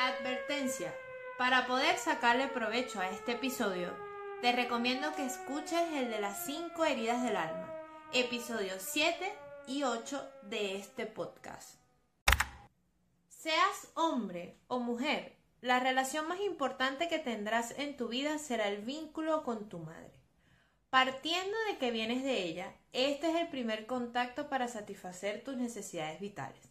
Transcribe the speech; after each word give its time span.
Advertencia. 0.00 0.94
Para 1.38 1.66
poder 1.66 1.98
sacarle 1.98 2.46
provecho 2.46 3.00
a 3.00 3.10
este 3.10 3.32
episodio, 3.32 3.92
te 4.40 4.52
recomiendo 4.52 5.12
que 5.16 5.26
escuches 5.26 5.92
el 5.92 6.08
de 6.08 6.20
las 6.20 6.46
5 6.46 6.84
heridas 6.84 7.24
del 7.24 7.36
alma, 7.36 7.74
episodios 8.12 8.80
7 8.80 9.34
y 9.66 9.82
8 9.82 10.24
de 10.42 10.76
este 10.76 11.06
podcast. 11.06 11.80
Seas 13.28 13.88
hombre 13.94 14.56
o 14.68 14.78
mujer, 14.78 15.36
la 15.62 15.80
relación 15.80 16.28
más 16.28 16.38
importante 16.42 17.08
que 17.08 17.18
tendrás 17.18 17.76
en 17.76 17.96
tu 17.96 18.06
vida 18.06 18.38
será 18.38 18.68
el 18.68 18.82
vínculo 18.82 19.42
con 19.42 19.68
tu 19.68 19.80
madre. 19.80 20.14
Partiendo 20.90 21.56
de 21.68 21.78
que 21.78 21.90
vienes 21.90 22.22
de 22.22 22.44
ella, 22.44 22.72
este 22.92 23.30
es 23.30 23.36
el 23.36 23.48
primer 23.48 23.86
contacto 23.86 24.48
para 24.48 24.68
satisfacer 24.68 25.42
tus 25.42 25.56
necesidades 25.56 26.20
vitales. 26.20 26.70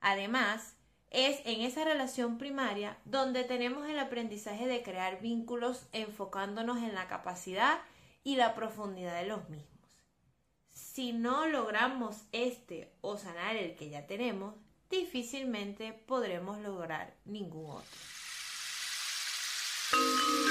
Además, 0.00 0.73
es 1.14 1.40
en 1.44 1.60
esa 1.60 1.84
relación 1.84 2.38
primaria 2.38 2.98
donde 3.04 3.44
tenemos 3.44 3.88
el 3.88 3.98
aprendizaje 3.98 4.66
de 4.66 4.82
crear 4.82 5.20
vínculos 5.20 5.86
enfocándonos 5.92 6.78
en 6.78 6.94
la 6.94 7.06
capacidad 7.06 7.78
y 8.24 8.36
la 8.36 8.54
profundidad 8.54 9.20
de 9.20 9.28
los 9.28 9.48
mismos. 9.48 9.68
Si 10.72 11.12
no 11.12 11.46
logramos 11.46 12.16
este 12.32 12.92
o 13.00 13.16
sanar 13.16 13.56
el 13.56 13.76
que 13.76 13.90
ya 13.90 14.06
tenemos, 14.06 14.54
difícilmente 14.90 15.92
podremos 15.92 16.58
lograr 16.58 17.14
ningún 17.24 17.70
otro. 17.70 17.90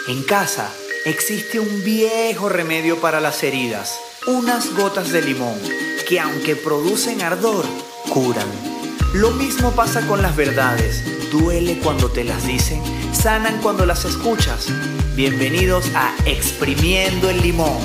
En 0.08 0.23
casa 0.23 0.73
existe 1.05 1.59
un 1.59 1.84
viejo 1.84 2.48
remedio 2.48 3.02
para 3.02 3.20
las 3.20 3.44
heridas, 3.44 4.00
unas 4.27 4.73
gotas 4.75 5.11
de 5.11 5.22
limón, 5.22 5.59
que 6.08 6.20
aunque 6.20 6.55
producen 6.55 7.22
ardor, 7.22 7.66
curan. 8.14 8.73
Lo 9.13 9.30
mismo 9.30 9.72
pasa 9.76 10.08
con 10.08 10.23
las 10.23 10.35
verdades, 10.35 11.03
duele 11.31 11.78
cuando 11.83 12.11
te 12.11 12.23
las 12.23 12.47
dicen, 12.47 12.81
sanan 13.14 13.61
cuando 13.61 13.86
las 13.86 14.06
escuchas. 14.06 14.69
Bienvenidos 15.16 15.86
a 15.94 16.16
Exprimiendo 16.25 17.30
el 17.30 17.39
Limón. 17.44 17.78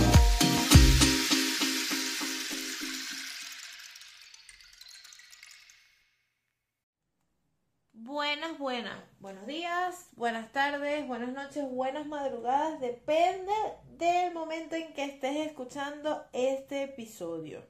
Buenas, 7.92 8.58
buenas, 8.58 8.98
buenos 9.20 9.46
días, 9.46 10.08
buenas 10.16 10.50
tardes, 10.52 11.06
buenas 11.06 11.34
noches, 11.34 11.62
buenas 11.70 12.06
madrugadas, 12.06 12.80
depende 12.80 13.52
del 13.98 14.32
momento 14.32 14.76
en 14.76 14.94
que 14.94 15.04
estés 15.04 15.46
escuchando 15.46 16.24
este 16.32 16.84
episodio. 16.84 17.66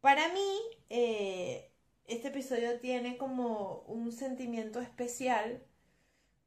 Para 0.00 0.26
mí, 0.32 0.58
eh, 0.90 1.70
este 2.06 2.28
episodio 2.28 2.78
tiene 2.80 3.16
como 3.16 3.84
un 3.86 4.12
sentimiento 4.12 4.80
especial 4.80 5.62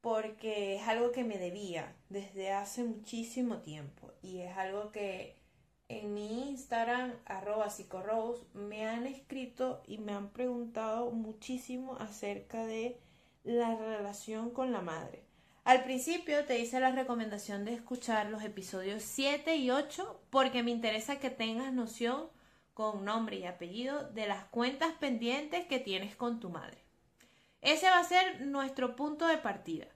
porque 0.00 0.76
es 0.76 0.86
algo 0.86 1.10
que 1.10 1.24
me 1.24 1.38
debía 1.38 1.94
desde 2.08 2.52
hace 2.52 2.84
muchísimo 2.84 3.58
tiempo 3.58 4.12
y 4.22 4.38
es 4.38 4.56
algo 4.56 4.92
que 4.92 5.36
en 5.88 6.12
mi 6.12 6.50
Instagram, 6.50 7.14
arroba 7.24 7.70
psicorose, 7.70 8.44
me 8.52 8.86
han 8.86 9.06
escrito 9.06 9.82
y 9.86 9.98
me 9.98 10.12
han 10.12 10.28
preguntado 10.30 11.10
muchísimo 11.10 11.96
acerca 11.98 12.66
de 12.66 13.00
la 13.42 13.74
relación 13.74 14.50
con 14.50 14.70
la 14.70 14.82
madre. 14.82 15.22
Al 15.64 15.84
principio 15.84 16.44
te 16.44 16.58
hice 16.58 16.78
la 16.78 16.92
recomendación 16.92 17.64
de 17.64 17.74
escuchar 17.74 18.26
los 18.30 18.42
episodios 18.42 19.02
7 19.02 19.56
y 19.56 19.70
8 19.70 20.20
porque 20.30 20.62
me 20.62 20.70
interesa 20.70 21.18
que 21.18 21.30
tengas 21.30 21.72
noción 21.72 22.28
con 22.78 23.04
nombre 23.04 23.34
y 23.34 23.44
apellido 23.44 24.04
de 24.10 24.28
las 24.28 24.44
cuentas 24.44 24.92
pendientes 25.00 25.66
que 25.66 25.80
tienes 25.80 26.14
con 26.14 26.38
tu 26.38 26.48
madre. 26.48 26.78
Ese 27.60 27.90
va 27.90 27.98
a 27.98 28.04
ser 28.04 28.42
nuestro 28.42 28.94
punto 28.94 29.26
de 29.26 29.36
partida, 29.36 29.88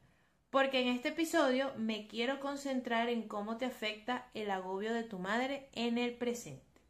porque 0.50 0.80
en 0.80 0.88
este 0.88 1.10
episodio 1.10 1.72
me 1.76 2.08
quiero 2.08 2.40
concentrar 2.40 3.08
en 3.08 3.28
cómo 3.28 3.56
te 3.56 3.66
afecta 3.66 4.28
el 4.34 4.50
agobio 4.50 4.92
de 4.92 5.04
tu 5.04 5.20
madre 5.20 5.68
en 5.74 5.96
el 5.96 6.14
presente. 6.14 6.82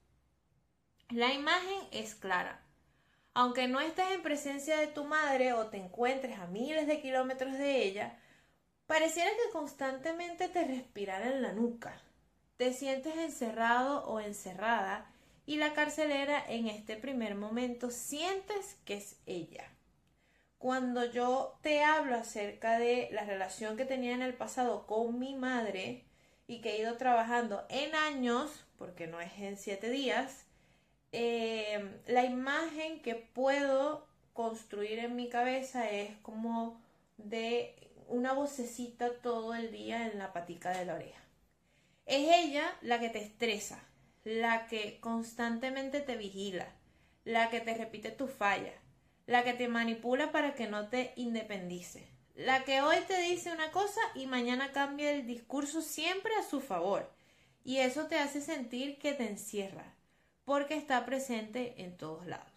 La 1.10 1.34
imagen 1.34 1.80
es 1.90 2.14
clara. 2.14 2.64
Aunque 3.34 3.68
no 3.68 3.78
estés 3.78 4.12
en 4.12 4.22
presencia 4.22 4.78
de 4.78 4.86
tu 4.86 5.04
madre 5.04 5.52
o 5.52 5.66
te 5.66 5.76
encuentres 5.76 6.38
a 6.38 6.46
miles 6.46 6.86
de 6.86 7.02
kilómetros 7.02 7.52
de 7.52 7.84
ella, 7.84 8.18
pareciera 8.86 9.28
que 9.28 9.52
constantemente 9.52 10.48
te 10.48 10.64
respirara 10.64 11.26
en 11.26 11.42
la 11.42 11.52
nuca. 11.52 12.00
Te 12.56 12.72
sientes 12.72 13.14
encerrado 13.18 14.06
o 14.06 14.20
encerrada 14.20 15.11
y 15.46 15.56
la 15.56 15.74
carcelera 15.74 16.44
en 16.48 16.68
este 16.68 16.96
primer 16.96 17.34
momento 17.34 17.90
sientes 17.90 18.76
que 18.84 18.94
es 18.94 19.16
ella. 19.26 19.64
Cuando 20.58 21.04
yo 21.04 21.58
te 21.62 21.82
hablo 21.82 22.16
acerca 22.16 22.78
de 22.78 23.08
la 23.10 23.24
relación 23.24 23.76
que 23.76 23.84
tenía 23.84 24.14
en 24.14 24.22
el 24.22 24.34
pasado 24.34 24.86
con 24.86 25.18
mi 25.18 25.34
madre 25.34 26.04
y 26.46 26.60
que 26.60 26.74
he 26.74 26.80
ido 26.80 26.96
trabajando 26.96 27.64
en 27.68 27.94
años, 27.94 28.64
porque 28.78 29.08
no 29.08 29.20
es 29.20 29.32
en 29.38 29.56
siete 29.56 29.90
días, 29.90 30.44
eh, 31.10 32.00
la 32.06 32.24
imagen 32.24 33.02
que 33.02 33.16
puedo 33.16 34.06
construir 34.32 35.00
en 35.00 35.16
mi 35.16 35.28
cabeza 35.28 35.90
es 35.90 36.16
como 36.18 36.80
de 37.18 37.74
una 38.08 38.32
vocecita 38.32 39.12
todo 39.20 39.54
el 39.54 39.72
día 39.72 40.06
en 40.06 40.18
la 40.18 40.32
patica 40.32 40.70
de 40.70 40.84
la 40.84 40.94
oreja. 40.94 41.20
Es 42.06 42.28
ella 42.44 42.76
la 42.82 43.00
que 43.00 43.10
te 43.10 43.22
estresa, 43.22 43.82
la 44.24 44.66
que 44.66 45.00
constantemente 45.00 46.00
te 46.00 46.16
vigila, 46.16 46.68
la 47.24 47.50
que 47.50 47.60
te 47.60 47.74
repite 47.74 48.10
tus 48.10 48.30
fallas, 48.30 48.74
la 49.26 49.44
que 49.44 49.52
te 49.52 49.68
manipula 49.68 50.32
para 50.32 50.54
que 50.54 50.68
no 50.68 50.88
te 50.88 51.12
independice, 51.16 52.06
la 52.34 52.64
que 52.64 52.82
hoy 52.82 52.96
te 53.06 53.20
dice 53.22 53.52
una 53.52 53.70
cosa 53.72 54.00
y 54.14 54.26
mañana 54.26 54.72
cambia 54.72 55.10
el 55.10 55.26
discurso 55.26 55.82
siempre 55.82 56.34
a 56.36 56.42
su 56.42 56.60
favor. 56.60 57.10
Y 57.64 57.78
eso 57.78 58.06
te 58.06 58.18
hace 58.18 58.40
sentir 58.40 58.98
que 58.98 59.12
te 59.12 59.28
encierra, 59.28 59.94
porque 60.44 60.74
está 60.74 61.04
presente 61.06 61.74
en 61.76 61.96
todos 61.96 62.26
lados. 62.26 62.50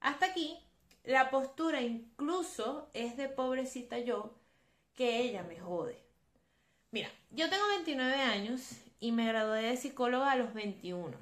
Hasta 0.00 0.26
aquí, 0.26 0.58
la 1.02 1.30
postura 1.30 1.80
incluso 1.80 2.88
es 2.94 3.16
de 3.16 3.28
pobrecita 3.28 3.98
yo, 3.98 4.34
que 4.94 5.20
ella 5.20 5.42
me 5.42 5.58
jode. 5.58 5.98
Mira, 6.92 7.10
yo 7.30 7.50
tengo 7.50 7.66
29 7.68 8.14
años 8.14 8.70
y 9.00 9.12
me 9.12 9.26
gradué 9.26 9.62
de 9.62 9.76
psicóloga 9.76 10.32
a 10.32 10.36
los 10.36 10.54
21. 10.54 11.16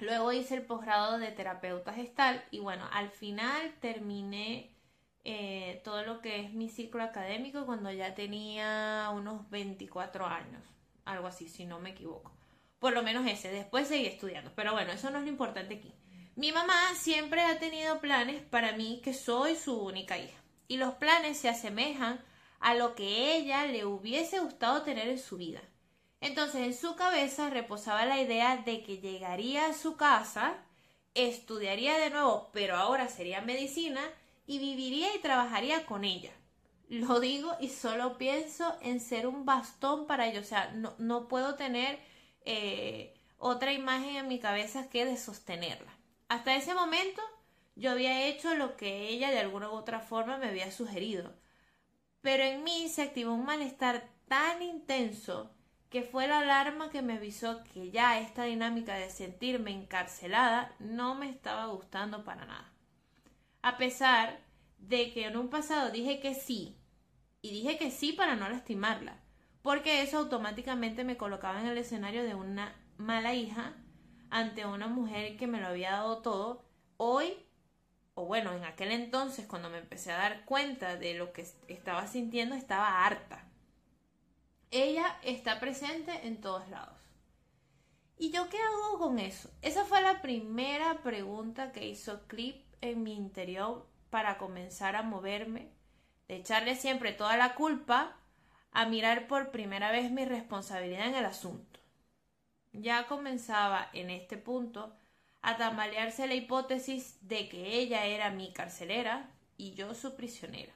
Luego 0.00 0.32
hice 0.32 0.54
el 0.56 0.62
posgrado 0.62 1.18
de 1.18 1.30
terapeuta 1.30 1.92
gestal 1.92 2.44
y 2.50 2.58
bueno, 2.58 2.88
al 2.92 3.10
final 3.10 3.72
terminé 3.80 4.74
eh, 5.24 5.80
todo 5.84 6.02
lo 6.02 6.20
que 6.20 6.40
es 6.40 6.52
mi 6.52 6.68
ciclo 6.68 7.02
académico 7.04 7.64
cuando 7.66 7.90
ya 7.92 8.14
tenía 8.14 9.08
unos 9.14 9.48
24 9.50 10.26
años, 10.26 10.62
algo 11.04 11.28
así, 11.28 11.48
si 11.48 11.64
no 11.64 11.78
me 11.78 11.90
equivoco. 11.90 12.32
Por 12.80 12.92
lo 12.94 13.04
menos 13.04 13.26
ese, 13.28 13.52
después 13.52 13.86
seguí 13.86 14.06
estudiando, 14.06 14.50
pero 14.56 14.72
bueno, 14.72 14.90
eso 14.90 15.10
no 15.10 15.18
es 15.18 15.24
lo 15.24 15.30
importante 15.30 15.76
aquí. 15.76 15.94
Mi 16.34 16.50
mamá 16.50 16.94
siempre 16.94 17.42
ha 17.42 17.60
tenido 17.60 18.00
planes 18.00 18.42
para 18.42 18.72
mí 18.72 19.00
que 19.04 19.14
soy 19.14 19.54
su 19.54 19.78
única 19.78 20.18
hija 20.18 20.42
y 20.66 20.78
los 20.78 20.94
planes 20.94 21.38
se 21.38 21.48
asemejan 21.48 22.20
a 22.58 22.74
lo 22.74 22.94
que 22.94 23.36
ella 23.36 23.66
le 23.66 23.84
hubiese 23.84 24.40
gustado 24.40 24.82
tener 24.82 25.08
en 25.08 25.18
su 25.18 25.36
vida. 25.36 25.60
Entonces 26.22 26.62
en 26.62 26.74
su 26.74 26.94
cabeza 26.94 27.50
reposaba 27.50 28.06
la 28.06 28.20
idea 28.20 28.56
de 28.56 28.84
que 28.84 28.98
llegaría 28.98 29.66
a 29.66 29.74
su 29.74 29.96
casa, 29.96 30.54
estudiaría 31.14 31.98
de 31.98 32.10
nuevo, 32.10 32.48
pero 32.52 32.76
ahora 32.76 33.08
sería 33.08 33.40
medicina, 33.40 34.00
y 34.46 34.60
viviría 34.60 35.14
y 35.16 35.18
trabajaría 35.18 35.84
con 35.84 36.04
ella. 36.04 36.30
Lo 36.88 37.18
digo 37.18 37.56
y 37.60 37.70
solo 37.70 38.18
pienso 38.18 38.76
en 38.82 39.00
ser 39.00 39.26
un 39.26 39.44
bastón 39.44 40.06
para 40.06 40.28
ella. 40.28 40.40
O 40.40 40.44
sea, 40.44 40.70
no, 40.72 40.94
no 40.98 41.26
puedo 41.26 41.56
tener 41.56 41.98
eh, 42.44 43.14
otra 43.38 43.72
imagen 43.72 44.16
en 44.16 44.28
mi 44.28 44.38
cabeza 44.38 44.88
que 44.88 45.04
de 45.04 45.16
sostenerla. 45.16 45.92
Hasta 46.28 46.54
ese 46.54 46.74
momento 46.74 47.20
yo 47.74 47.90
había 47.90 48.26
hecho 48.26 48.54
lo 48.54 48.76
que 48.76 49.08
ella 49.08 49.30
de 49.30 49.40
alguna 49.40 49.70
u 49.70 49.74
otra 49.74 50.00
forma 50.00 50.36
me 50.36 50.46
había 50.46 50.70
sugerido. 50.70 51.34
Pero 52.20 52.44
en 52.44 52.62
mí 52.62 52.88
se 52.88 53.02
activó 53.02 53.34
un 53.34 53.44
malestar 53.44 54.08
tan 54.28 54.62
intenso 54.62 55.50
que 55.92 56.02
fue 56.02 56.26
la 56.26 56.40
alarma 56.40 56.88
que 56.88 57.02
me 57.02 57.12
avisó 57.12 57.62
que 57.64 57.90
ya 57.90 58.18
esta 58.18 58.44
dinámica 58.44 58.94
de 58.94 59.10
sentirme 59.10 59.72
encarcelada 59.72 60.74
no 60.78 61.14
me 61.14 61.28
estaba 61.28 61.66
gustando 61.66 62.24
para 62.24 62.46
nada. 62.46 62.72
A 63.60 63.76
pesar 63.76 64.40
de 64.78 65.12
que 65.12 65.26
en 65.26 65.36
un 65.36 65.50
pasado 65.50 65.90
dije 65.90 66.18
que 66.18 66.34
sí, 66.34 66.78
y 67.42 67.50
dije 67.50 67.76
que 67.76 67.90
sí 67.90 68.14
para 68.14 68.36
no 68.36 68.48
lastimarla, 68.48 69.20
porque 69.60 70.00
eso 70.00 70.16
automáticamente 70.16 71.04
me 71.04 71.18
colocaba 71.18 71.60
en 71.60 71.66
el 71.66 71.76
escenario 71.76 72.24
de 72.24 72.34
una 72.34 72.74
mala 72.96 73.34
hija 73.34 73.74
ante 74.30 74.64
una 74.64 74.86
mujer 74.86 75.36
que 75.36 75.46
me 75.46 75.60
lo 75.60 75.66
había 75.66 75.90
dado 75.90 76.22
todo, 76.22 76.64
hoy, 76.96 77.34
o 78.14 78.24
bueno, 78.24 78.52
en 78.54 78.64
aquel 78.64 78.92
entonces 78.92 79.46
cuando 79.46 79.68
me 79.68 79.78
empecé 79.78 80.10
a 80.10 80.16
dar 80.16 80.46
cuenta 80.46 80.96
de 80.96 81.12
lo 81.12 81.34
que 81.34 81.46
estaba 81.68 82.06
sintiendo, 82.06 82.54
estaba 82.54 83.04
harta 83.04 83.51
ella 84.72 85.18
está 85.22 85.60
presente 85.60 86.26
en 86.26 86.40
todos 86.40 86.68
lados. 86.70 86.98
¿Y 88.18 88.30
yo 88.30 88.48
qué 88.48 88.56
hago 88.58 88.98
con 88.98 89.18
eso? 89.18 89.50
Esa 89.60 89.84
fue 89.84 90.00
la 90.00 90.22
primera 90.22 91.02
pregunta 91.02 91.72
que 91.72 91.86
hizo 91.86 92.26
Clip 92.26 92.64
en 92.80 93.02
mi 93.02 93.14
interior 93.14 93.86
para 94.10 94.38
comenzar 94.38 94.96
a 94.96 95.02
moverme 95.02 95.70
de 96.26 96.36
echarle 96.36 96.74
siempre 96.74 97.12
toda 97.12 97.36
la 97.36 97.54
culpa 97.54 98.16
a 98.70 98.86
mirar 98.86 99.26
por 99.26 99.50
primera 99.50 99.92
vez 99.92 100.10
mi 100.10 100.24
responsabilidad 100.24 101.08
en 101.08 101.16
el 101.16 101.26
asunto. 101.26 101.80
Ya 102.72 103.06
comenzaba 103.06 103.90
en 103.92 104.08
este 104.08 104.38
punto 104.38 104.96
a 105.42 105.58
tambalearse 105.58 106.26
la 106.26 106.34
hipótesis 106.34 107.18
de 107.20 107.48
que 107.50 107.78
ella 107.78 108.06
era 108.06 108.30
mi 108.30 108.52
carcelera 108.52 109.28
y 109.58 109.74
yo 109.74 109.94
su 109.94 110.16
prisionera. 110.16 110.72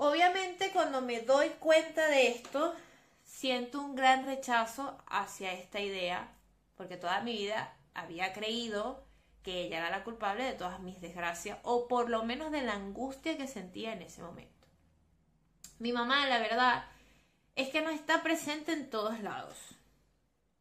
Obviamente 0.00 0.70
cuando 0.70 1.00
me 1.00 1.22
doy 1.22 1.48
cuenta 1.58 2.06
de 2.06 2.28
esto, 2.28 2.72
siento 3.24 3.80
un 3.80 3.96
gran 3.96 4.24
rechazo 4.24 4.96
hacia 5.08 5.52
esta 5.52 5.80
idea, 5.80 6.30
porque 6.76 6.96
toda 6.96 7.20
mi 7.20 7.32
vida 7.32 7.76
había 7.94 8.32
creído 8.32 9.04
que 9.42 9.62
ella 9.62 9.78
era 9.78 9.90
la 9.90 10.04
culpable 10.04 10.44
de 10.44 10.52
todas 10.52 10.78
mis 10.78 11.00
desgracias, 11.00 11.58
o 11.64 11.88
por 11.88 12.10
lo 12.10 12.22
menos 12.22 12.52
de 12.52 12.62
la 12.62 12.74
angustia 12.74 13.36
que 13.36 13.48
sentía 13.48 13.92
en 13.92 14.02
ese 14.02 14.22
momento. 14.22 14.68
Mi 15.80 15.92
mamá, 15.92 16.28
la 16.28 16.38
verdad, 16.38 16.84
es 17.56 17.70
que 17.70 17.82
no 17.82 17.90
está 17.90 18.22
presente 18.22 18.70
en 18.70 18.90
todos 18.90 19.18
lados. 19.18 19.58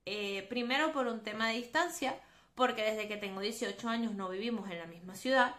Eh, 0.05 0.47
primero 0.49 0.91
por 0.93 1.05
un 1.05 1.21
tema 1.21 1.49
de 1.49 1.57
distancia, 1.57 2.19
porque 2.55 2.81
desde 2.81 3.07
que 3.07 3.17
tengo 3.17 3.41
18 3.41 3.87
años 3.87 4.15
no 4.15 4.29
vivimos 4.29 4.67
en 4.71 4.79
la 4.79 4.87
misma 4.87 5.13
ciudad, 5.13 5.55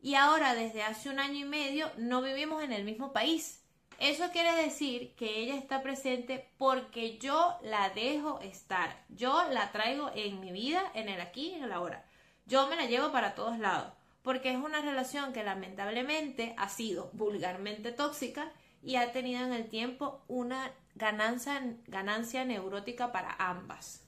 y 0.00 0.14
ahora 0.14 0.54
desde 0.54 0.82
hace 0.82 1.08
un 1.08 1.18
año 1.18 1.38
y 1.38 1.44
medio 1.44 1.90
no 1.96 2.22
vivimos 2.22 2.62
en 2.62 2.72
el 2.72 2.84
mismo 2.84 3.12
país. 3.12 3.62
Eso 3.98 4.30
quiere 4.30 4.54
decir 4.54 5.14
que 5.16 5.40
ella 5.40 5.56
está 5.56 5.82
presente 5.82 6.52
porque 6.56 7.18
yo 7.18 7.58
la 7.62 7.90
dejo 7.90 8.38
estar. 8.40 9.04
Yo 9.08 9.42
la 9.50 9.72
traigo 9.72 10.12
en 10.14 10.38
mi 10.38 10.52
vida, 10.52 10.82
en 10.94 11.08
el 11.08 11.20
aquí 11.20 11.48
y 11.48 11.54
en 11.54 11.64
el 11.64 11.72
ahora. 11.72 12.04
Yo 12.46 12.68
me 12.68 12.76
la 12.76 12.86
llevo 12.86 13.10
para 13.10 13.34
todos 13.34 13.58
lados. 13.58 13.92
Porque 14.22 14.50
es 14.50 14.56
una 14.56 14.82
relación 14.82 15.32
que 15.32 15.42
lamentablemente 15.42 16.54
ha 16.58 16.68
sido 16.68 17.10
vulgarmente 17.12 17.90
tóxica 17.90 18.52
y 18.82 18.96
ha 18.96 19.10
tenido 19.10 19.44
en 19.44 19.52
el 19.52 19.68
tiempo 19.68 20.22
una 20.28 20.70
ganancia, 20.94 21.60
ganancia 21.86 22.44
neurótica 22.44 23.10
para 23.10 23.34
ambas. 23.38 24.04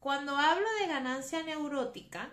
Cuando 0.00 0.36
hablo 0.36 0.66
de 0.80 0.86
ganancia 0.86 1.42
neurótica, 1.42 2.30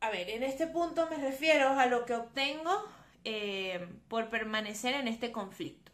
a 0.00 0.10
ver, 0.10 0.30
en 0.30 0.42
este 0.42 0.66
punto 0.66 1.08
me 1.10 1.16
refiero 1.16 1.70
a 1.70 1.86
lo 1.86 2.04
que 2.04 2.14
obtengo 2.14 2.84
eh, 3.24 3.88
por 4.08 4.30
permanecer 4.30 4.94
en 4.94 5.08
este 5.08 5.32
conflicto. 5.32 5.92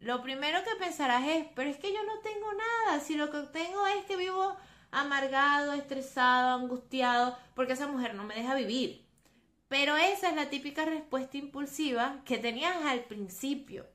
Lo 0.00 0.22
primero 0.22 0.62
que 0.64 0.76
pensarás 0.78 1.26
es, 1.26 1.46
pero 1.54 1.70
es 1.70 1.76
que 1.76 1.92
yo 1.92 2.02
no 2.04 2.20
tengo 2.20 2.52
nada, 2.52 3.00
si 3.00 3.16
lo 3.16 3.30
que 3.30 3.38
obtengo 3.38 3.86
es 3.86 4.04
que 4.06 4.16
vivo 4.16 4.56
amargado, 4.90 5.72
estresado, 5.72 6.56
angustiado, 6.56 7.36
porque 7.54 7.72
esa 7.74 7.88
mujer 7.88 8.14
no 8.14 8.24
me 8.24 8.34
deja 8.34 8.54
vivir. 8.54 9.06
Pero 9.68 9.96
esa 9.96 10.30
es 10.30 10.36
la 10.36 10.50
típica 10.50 10.84
respuesta 10.84 11.36
impulsiva 11.36 12.22
que 12.24 12.38
tenías 12.38 12.76
al 12.84 13.00
principio. 13.04 13.86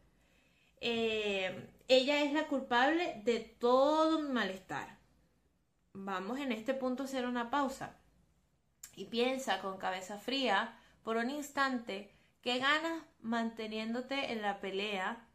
Eh, 0.82 1.70
ella 1.88 2.22
es 2.24 2.34
la 2.34 2.48
culpable 2.48 3.22
de 3.24 3.40
todo 3.40 4.20
mi 4.20 4.30
malestar. 4.30 5.00
Vamos 5.94 6.40
en 6.40 6.52
este 6.52 6.74
punto 6.74 7.04
a 7.04 7.06
hacer 7.06 7.26
una 7.26 7.50
pausa 7.50 7.98
y 8.96 9.06
piensa 9.06 9.62
con 9.62 9.78
cabeza 9.78 10.18
fría 10.20 10.78
por 11.04 11.18
un 11.18 11.30
instante 11.30 12.12
qué 12.42 12.60
ganas 12.60 13.04
manteniéndote 13.22 14.32
en 14.32 14.42
la 14.42 14.60
pelea, 14.60 15.26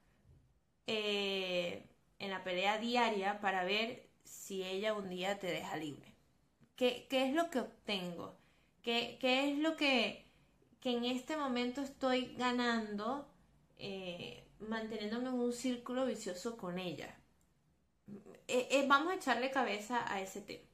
eh, 0.87 1.87
en 2.19 2.31
la 2.31 2.45
pelea 2.45 2.79
diaria 2.79 3.41
para 3.41 3.65
ver 3.65 4.09
si 4.25 4.63
ella 4.63 4.95
un 4.95 5.09
día 5.09 5.39
te 5.39 5.49
deja 5.49 5.77
libre. 5.77 6.15
¿Qué, 6.77 7.07
es 7.11 7.35
lo 7.35 7.51
que 7.51 7.61
obtengo? 7.61 8.37
¿Qué, 8.83 9.19
es 9.21 9.59
lo 9.59 9.77
que, 9.77 10.27
que, 10.81 10.97
en 10.97 11.05
este 11.05 11.37
momento 11.37 11.83
estoy 11.83 12.35
ganando 12.37 13.29
eh, 13.79 14.47
manteniéndome 14.61 15.29
en 15.29 15.35
un 15.35 15.53
círculo 15.53 16.07
vicioso 16.07 16.57
con 16.57 16.79
ella? 16.79 17.17
Eh, 18.47 18.85
vamos 18.87 19.13
a 19.13 19.17
echarle 19.17 19.51
cabeza 19.51 20.11
a 20.11 20.21
ese 20.21 20.41
tema. 20.41 20.65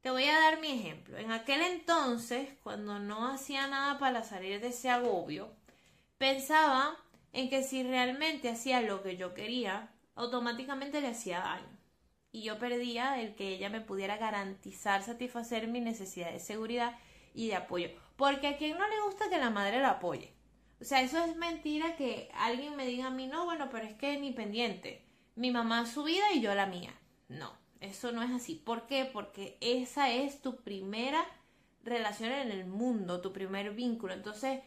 Te 0.00 0.10
voy 0.10 0.24
a 0.24 0.38
dar 0.38 0.60
mi 0.60 0.70
ejemplo. 0.70 1.18
En 1.18 1.32
aquel 1.32 1.62
entonces, 1.62 2.48
cuando 2.62 2.98
no 2.98 3.28
hacía 3.28 3.66
nada 3.66 3.98
para 3.98 4.22
salir 4.22 4.60
de 4.60 4.68
ese 4.68 4.88
agobio, 4.88 5.52
pensaba 6.18 6.96
en 7.32 7.50
que 7.50 7.62
si 7.62 7.82
realmente 7.82 8.48
hacía 8.48 8.80
lo 8.80 9.02
que 9.02 9.16
yo 9.16 9.34
quería, 9.34 9.90
automáticamente 10.14 11.00
le 11.00 11.08
hacía 11.08 11.40
daño. 11.40 11.78
Y 12.32 12.42
yo 12.42 12.58
perdía 12.58 13.20
el 13.20 13.34
que 13.34 13.48
ella 13.48 13.68
me 13.68 13.80
pudiera 13.80 14.16
garantizar 14.16 15.02
satisfacer 15.02 15.68
mi 15.68 15.80
necesidad 15.80 16.32
de 16.32 16.40
seguridad 16.40 16.98
y 17.34 17.48
de 17.48 17.56
apoyo. 17.56 17.88
Porque 18.16 18.48
a 18.48 18.56
quien 18.56 18.78
no 18.78 18.86
le 18.88 19.00
gusta 19.02 19.28
que 19.28 19.38
la 19.38 19.50
madre 19.50 19.80
la 19.80 19.90
apoye. 19.90 20.32
O 20.80 20.84
sea, 20.84 21.00
eso 21.02 21.22
es 21.24 21.36
mentira 21.36 21.96
que 21.96 22.30
alguien 22.34 22.76
me 22.76 22.86
diga 22.86 23.06
a 23.06 23.10
mí, 23.10 23.26
no, 23.26 23.44
bueno, 23.44 23.68
pero 23.70 23.86
es 23.86 23.94
que 23.94 24.18
ni 24.18 24.32
pendiente. 24.32 25.04
Mi 25.34 25.50
mamá 25.50 25.86
su 25.86 26.04
vida 26.04 26.32
y 26.32 26.40
yo 26.40 26.54
la 26.54 26.66
mía. 26.66 26.94
No. 27.28 27.52
Eso 27.80 28.12
no 28.12 28.22
es 28.22 28.30
así. 28.30 28.54
¿Por 28.54 28.86
qué? 28.86 29.04
Porque 29.04 29.58
esa 29.60 30.10
es 30.10 30.40
tu 30.40 30.56
primera 30.56 31.24
relación 31.84 32.32
en 32.32 32.50
el 32.50 32.66
mundo, 32.66 33.20
tu 33.20 33.32
primer 33.32 33.72
vínculo. 33.72 34.12
Entonces, 34.14 34.60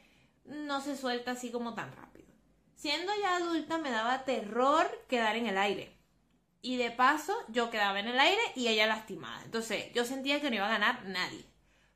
no 0.45 0.81
se 0.81 0.97
suelta 0.97 1.31
así 1.31 1.51
como 1.51 1.73
tan 1.73 1.91
rápido. 1.95 2.27
Siendo 2.75 3.11
ya 3.21 3.35
adulta 3.35 3.77
me 3.77 3.91
daba 3.91 4.23
terror 4.23 4.87
quedar 5.07 5.35
en 5.35 5.47
el 5.47 5.57
aire. 5.57 5.97
Y 6.61 6.77
de 6.77 6.91
paso, 6.91 7.35
yo 7.49 7.69
quedaba 7.69 7.99
en 7.99 8.07
el 8.07 8.19
aire 8.19 8.41
y 8.55 8.67
ella 8.67 8.87
lastimada. 8.87 9.43
Entonces, 9.43 9.91
yo 9.93 10.05
sentía 10.05 10.41
que 10.41 10.49
no 10.49 10.57
iba 10.57 10.65
a 10.65 10.77
ganar 10.79 11.05
nadie. 11.05 11.45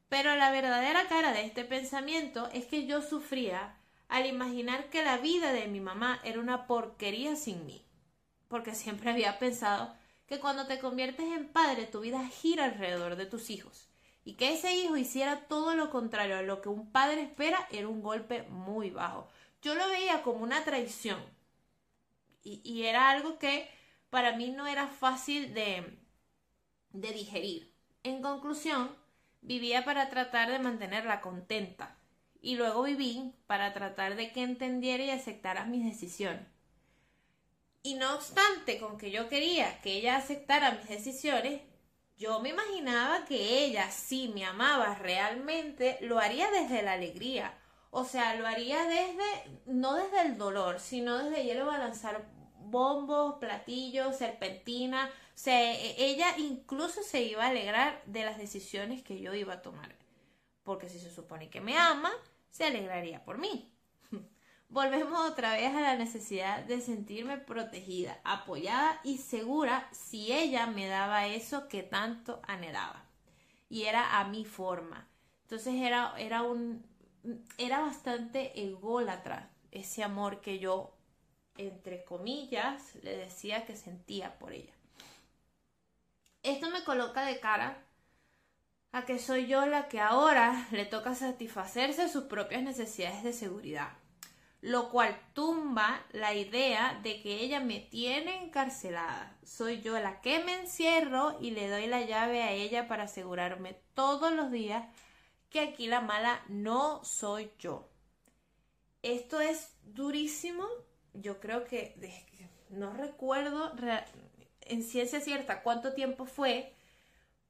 Pero 0.10 0.36
la 0.36 0.52
verdadera 0.52 1.08
cara 1.08 1.34
de 1.34 1.46
este 1.46 1.66
pensamiento 1.66 2.50
es 2.54 2.66
que 2.66 2.86
yo 2.86 3.02
sufría 3.02 3.76
al 4.08 4.26
imaginar 4.26 4.90
que 4.90 5.04
la 5.04 5.18
vida 5.18 5.52
de 5.52 5.68
mi 5.68 5.80
mamá 5.80 6.22
era 6.24 6.40
una 6.40 6.68
porquería 6.68 7.36
sin 7.36 7.66
mí. 7.66 7.86
Porque 8.48 8.76
siempre 8.76 9.10
había 9.10 9.40
pensado 9.40 9.96
que 10.26 10.40
cuando 10.40 10.68
te 10.68 10.80
conviertes 10.80 11.26
en 11.26 11.48
padre 11.50 11.86
tu 11.86 12.02
vida 12.02 12.26
gira 12.28 12.66
alrededor 12.66 13.16
de 13.16 13.26
tus 13.26 13.50
hijos 13.50 13.90
y 14.26 14.36
que 14.36 14.54
ese 14.54 14.76
hijo 14.76 14.96
hiciera 14.98 15.48
todo 15.48 15.76
lo 15.76 15.90
contrario 15.90 16.38
a 16.38 16.42
lo 16.42 16.62
que 16.62 16.70
un 16.70 16.92
padre 16.92 17.24
espera 17.24 17.68
era 17.72 17.88
un 17.88 18.02
golpe 18.02 18.44
muy 18.44 18.90
bajo. 18.90 19.28
Yo 19.62 19.76
lo 19.76 19.88
veía 19.90 20.24
como 20.24 20.44
una 20.44 20.64
traición 20.64 21.20
y, 22.44 22.84
era 22.84 23.10
algo 23.10 23.40
que 23.40 23.70
para 24.10 24.36
mí 24.36 24.52
no 24.52 24.68
era 24.68 24.88
fácil 24.88 25.54
de, 25.54 25.98
de 26.92 27.12
digerir. 27.14 27.74
En 28.04 28.22
conclusión, 28.22 28.94
vivía 29.42 29.86
para 29.86 30.10
tratar 30.10 30.52
de 30.52 30.60
mantenerla 30.60 31.22
contenta 31.22 31.98
y 32.42 32.56
luego 32.56 32.84
viví 32.84 33.34
para 33.48 33.74
tratar 33.74 34.16
de 34.18 34.34
que 34.34 34.44
entendiera 34.44 35.04
y 35.04 35.12
aceptara 35.12 35.66
mis 35.66 35.86
decisiones. 35.86 36.53
Y 37.86 37.96
no 37.96 38.16
obstante, 38.16 38.80
con 38.80 38.98
que 38.98 39.12
yo 39.12 39.28
quería 39.28 39.82
que 39.82 39.98
ella 39.98 40.16
aceptara 40.16 40.72
mis 40.72 40.88
decisiones, 40.88 41.62
yo 42.16 42.40
me 42.40 42.50
imaginaba 42.50 43.26
que 43.26 43.66
ella, 43.66 43.92
si 43.92 44.30
me 44.30 44.46
amaba 44.46 44.96
realmente, 44.96 45.98
lo 46.00 46.18
haría 46.18 46.50
desde 46.50 46.82
la 46.82 46.94
alegría. 46.94 47.60
O 47.92 48.06
sea, 48.06 48.36
lo 48.36 48.48
haría 48.48 48.86
desde, 48.86 49.60
no 49.66 49.96
desde 49.96 50.22
el 50.22 50.38
dolor, 50.38 50.80
sino 50.80 51.18
desde 51.18 51.44
le 51.44 51.60
a 51.60 51.78
lanzar 51.78 52.26
bombos, 52.60 53.36
platillos, 53.40 54.16
serpentina. 54.16 55.12
O 55.36 55.38
sea, 55.38 55.74
e, 55.74 56.06
ella 56.06 56.38
incluso 56.38 57.04
se 57.04 57.24
iba 57.24 57.44
a 57.44 57.50
alegrar 57.50 58.02
de 58.06 58.24
las 58.24 58.38
decisiones 58.38 59.04
que 59.04 59.20
yo 59.20 59.34
iba 59.34 59.56
a 59.56 59.62
tomar. 59.62 59.94
Porque 60.64 60.88
si 60.88 61.00
se 61.00 61.12
supone 61.12 61.50
que 61.50 61.60
me 61.60 61.78
ama, 61.78 62.14
se 62.50 62.64
alegraría 62.64 63.26
por 63.26 63.40
mí 63.40 63.73
volvemos 64.74 65.30
otra 65.30 65.54
vez 65.54 65.74
a 65.76 65.82
la 65.82 65.96
necesidad 65.96 66.64
de 66.64 66.82
sentirme 66.82 67.38
protegida, 67.38 68.20
apoyada 68.24 69.00
y 69.04 69.20
segura 69.20 69.88
si 69.92 70.34
ella 70.34 70.66
me 70.66 70.88
daba 70.88 71.28
eso 71.28 71.68
que 71.68 71.84
tanto 71.84 72.42
anhelaba. 72.48 73.06
Y 73.70 73.84
era 73.84 74.20
a 74.20 74.26
mi 74.26 74.46
forma. 74.46 75.08
Entonces 75.44 75.76
era, 75.76 76.16
era 76.18 76.42
un 76.42 76.84
era 77.58 77.80
bastante 77.80 78.60
ególatra 78.62 79.50
ese 79.72 80.04
amor 80.04 80.42
que 80.42 80.60
yo 80.60 80.98
entre 81.56 82.04
comillas 82.04 82.96
le 83.04 83.16
decía 83.16 83.66
que 83.66 83.76
sentía 83.76 84.40
por 84.40 84.54
ella. 84.54 84.74
Esto 86.42 86.70
me 86.72 86.84
coloca 86.84 87.24
de 87.24 87.40
cara 87.40 87.78
a 88.92 89.06
que 89.06 89.20
soy 89.20 89.46
yo 89.46 89.66
la 89.68 89.88
que 89.88 90.00
ahora 90.00 90.68
le 90.72 90.86
toca 90.86 91.14
satisfacerse 91.14 92.10
sus 92.10 92.24
propias 92.24 92.64
necesidades 92.64 93.24
de 93.24 93.34
seguridad 93.34 94.03
lo 94.64 94.90
cual 94.90 95.20
tumba 95.34 96.06
la 96.14 96.34
idea 96.34 96.98
de 97.04 97.22
que 97.22 97.42
ella 97.42 97.60
me 97.60 97.82
tiene 97.82 98.46
encarcelada. 98.46 99.38
Soy 99.44 99.82
yo 99.82 100.00
la 100.00 100.22
que 100.22 100.42
me 100.42 100.54
encierro 100.54 101.38
y 101.42 101.52
le 101.52 101.68
doy 101.68 101.86
la 101.86 102.02
llave 102.04 102.44
a 102.44 102.54
ella 102.54 102.88
para 102.88 103.04
asegurarme 103.04 103.76
todos 103.94 104.32
los 104.32 104.52
días 104.52 104.86
que 105.50 105.60
aquí 105.60 105.88
la 105.88 106.00
mala 106.00 106.42
no 106.48 107.04
soy 107.04 107.52
yo. 107.60 107.90
Esto 109.02 109.42
es 109.42 109.76
durísimo. 109.84 110.66
Yo 111.14 111.42
creo 111.42 111.66
que 111.66 111.94
no 112.70 112.94
recuerdo 112.94 113.74
en 114.62 114.82
ciencia 114.82 115.20
cierta 115.20 115.62
cuánto 115.62 115.92
tiempo 115.92 116.26
fue, 116.26 116.74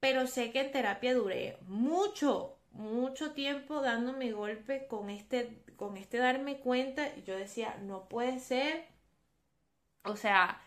pero 0.00 0.26
sé 0.26 0.50
que 0.50 0.62
en 0.62 0.72
terapia 0.72 1.14
duré 1.14 1.58
mucho, 1.68 2.58
mucho 2.72 3.30
tiempo 3.30 3.82
dándome 3.82 4.32
golpe 4.32 4.88
con 4.88 5.10
este, 5.10 5.62
con 5.76 5.96
este 5.96 6.18
darme 6.18 6.58
cuenta. 6.58 7.14
Yo 7.24 7.36
decía, 7.36 7.76
no 7.82 8.08
puede 8.08 8.38
ser. 8.40 8.86
O 10.04 10.16
sea, 10.16 10.60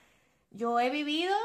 yo 0.52 0.80
he 0.80 0.90
vivido 0.90 1.36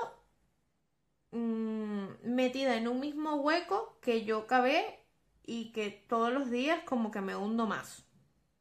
mm, 1.33 2.07
metida 2.25 2.77
en 2.77 2.89
un 2.89 3.01
mismo 3.01 3.37
hueco 3.37 3.99
que 4.01 4.25
yo 4.25 4.47
cabé 4.47 5.01
y 5.45 5.73
que 5.73 5.91
todos 5.91 6.33
los 6.33 6.51
días 6.51 6.83
como 6.85 7.11
que 7.11 7.21
me 7.21 7.37
hundo 7.37 7.67
más. 7.67 8.05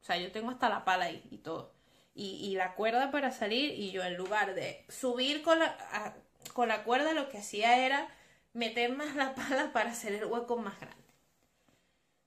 O 0.01 0.03
sea, 0.03 0.17
yo 0.17 0.31
tengo 0.31 0.51
hasta 0.51 0.69
la 0.69 0.83
pala 0.85 1.05
ahí 1.05 1.23
y 1.31 1.37
todo. 1.39 1.73
Y, 2.13 2.55
la 2.55 2.75
cuerda 2.75 3.09
para 3.09 3.31
salir 3.31 3.71
y 3.71 3.91
yo 3.91 4.03
en 4.03 4.17
lugar 4.17 4.53
de 4.53 4.85
subir 4.89 5.41
con 5.43 5.59
la, 5.59 6.15
con 6.53 6.67
la 6.67 6.83
cuerda 6.83 7.13
lo 7.13 7.29
que 7.29 7.37
hacía 7.37 7.85
era 7.85 8.09
meter 8.53 8.95
más 8.95 9.15
la 9.15 9.33
pala 9.33 9.71
para 9.73 9.91
hacer 9.91 10.13
el 10.13 10.25
hueco 10.25 10.57
más 10.57 10.79
grande. 10.79 11.01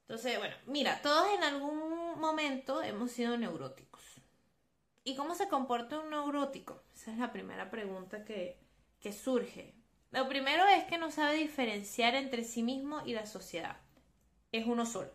Entonces, 0.03 0.39
bueno, 0.39 0.55
mira, 0.67 1.01
todos 1.03 1.27
en 1.35 1.45
algún 1.45 1.94
momento 2.17 2.83
hemos 2.83 3.13
sido 3.13 3.37
neuróticos. 3.37 4.03
¿Y 5.05 5.17
cómo 5.17 5.35
se 5.35 5.49
comporta 5.49 6.01
un 6.01 6.11
neurótico? 6.11 6.83
Esa 6.95 7.13
es 7.13 7.19
la 7.19 7.33
primera 7.33 7.71
pregunta 7.71 8.25
que, 8.25 8.59
que 9.01 9.13
surge. 9.13 9.75
Lo 10.11 10.29
primero 10.29 10.65
es 10.67 10.85
que 10.85 10.97
no 10.97 11.11
sabe 11.11 11.37
diferenciar 11.37 12.15
entre 12.15 12.45
sí 12.45 12.63
mismo 12.63 13.03
y 13.05 13.13
la 13.13 13.27
sociedad. 13.27 13.77
Es 14.53 14.67
uno 14.67 14.87
solo. 14.87 15.11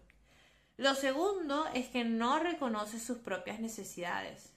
Lo 0.78 0.96
segundo 0.96 1.66
es 1.74 1.90
que 1.90 2.06
no 2.06 2.40
reconoce 2.40 3.00
sus 3.00 3.18
propias 3.18 3.60
necesidades, 3.60 4.54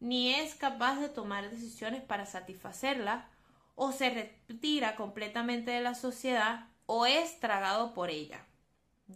ni 0.00 0.34
es 0.34 0.54
capaz 0.54 0.98
de 0.98 1.08
tomar 1.08 1.50
decisiones 1.50 2.02
para 2.02 2.26
satisfacerlas, 2.26 3.26
o 3.74 3.92
se 3.92 4.10
retira 4.10 4.96
completamente 4.96 5.70
de 5.70 5.80
la 5.80 5.94
sociedad, 5.94 6.66
o 6.86 7.06
es 7.06 7.38
tragado 7.38 7.94
por 7.94 8.10
ella. 8.10 8.44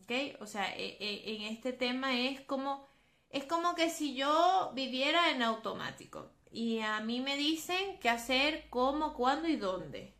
¿Ok? 0.03 0.41
O 0.41 0.47
sea, 0.47 0.75
e, 0.77 0.97
e, 1.01 1.37
en 1.37 1.43
este 1.43 1.73
tema 1.73 2.19
es 2.19 2.41
como, 2.43 2.87
es 3.31 3.45
como 3.45 3.75
que 3.75 3.91
si 3.91 4.15
yo 4.15 4.73
viviera 4.75 5.31
en 5.31 5.43
automático 5.43 6.31
y 6.51 6.81
a 6.81 7.01
mí 7.01 7.21
me 7.21 7.37
dicen 7.37 7.99
qué 8.01 8.09
hacer, 8.09 8.67
cómo, 8.71 9.15
cuándo 9.15 9.49
y 9.49 9.57
dónde. 9.57 10.15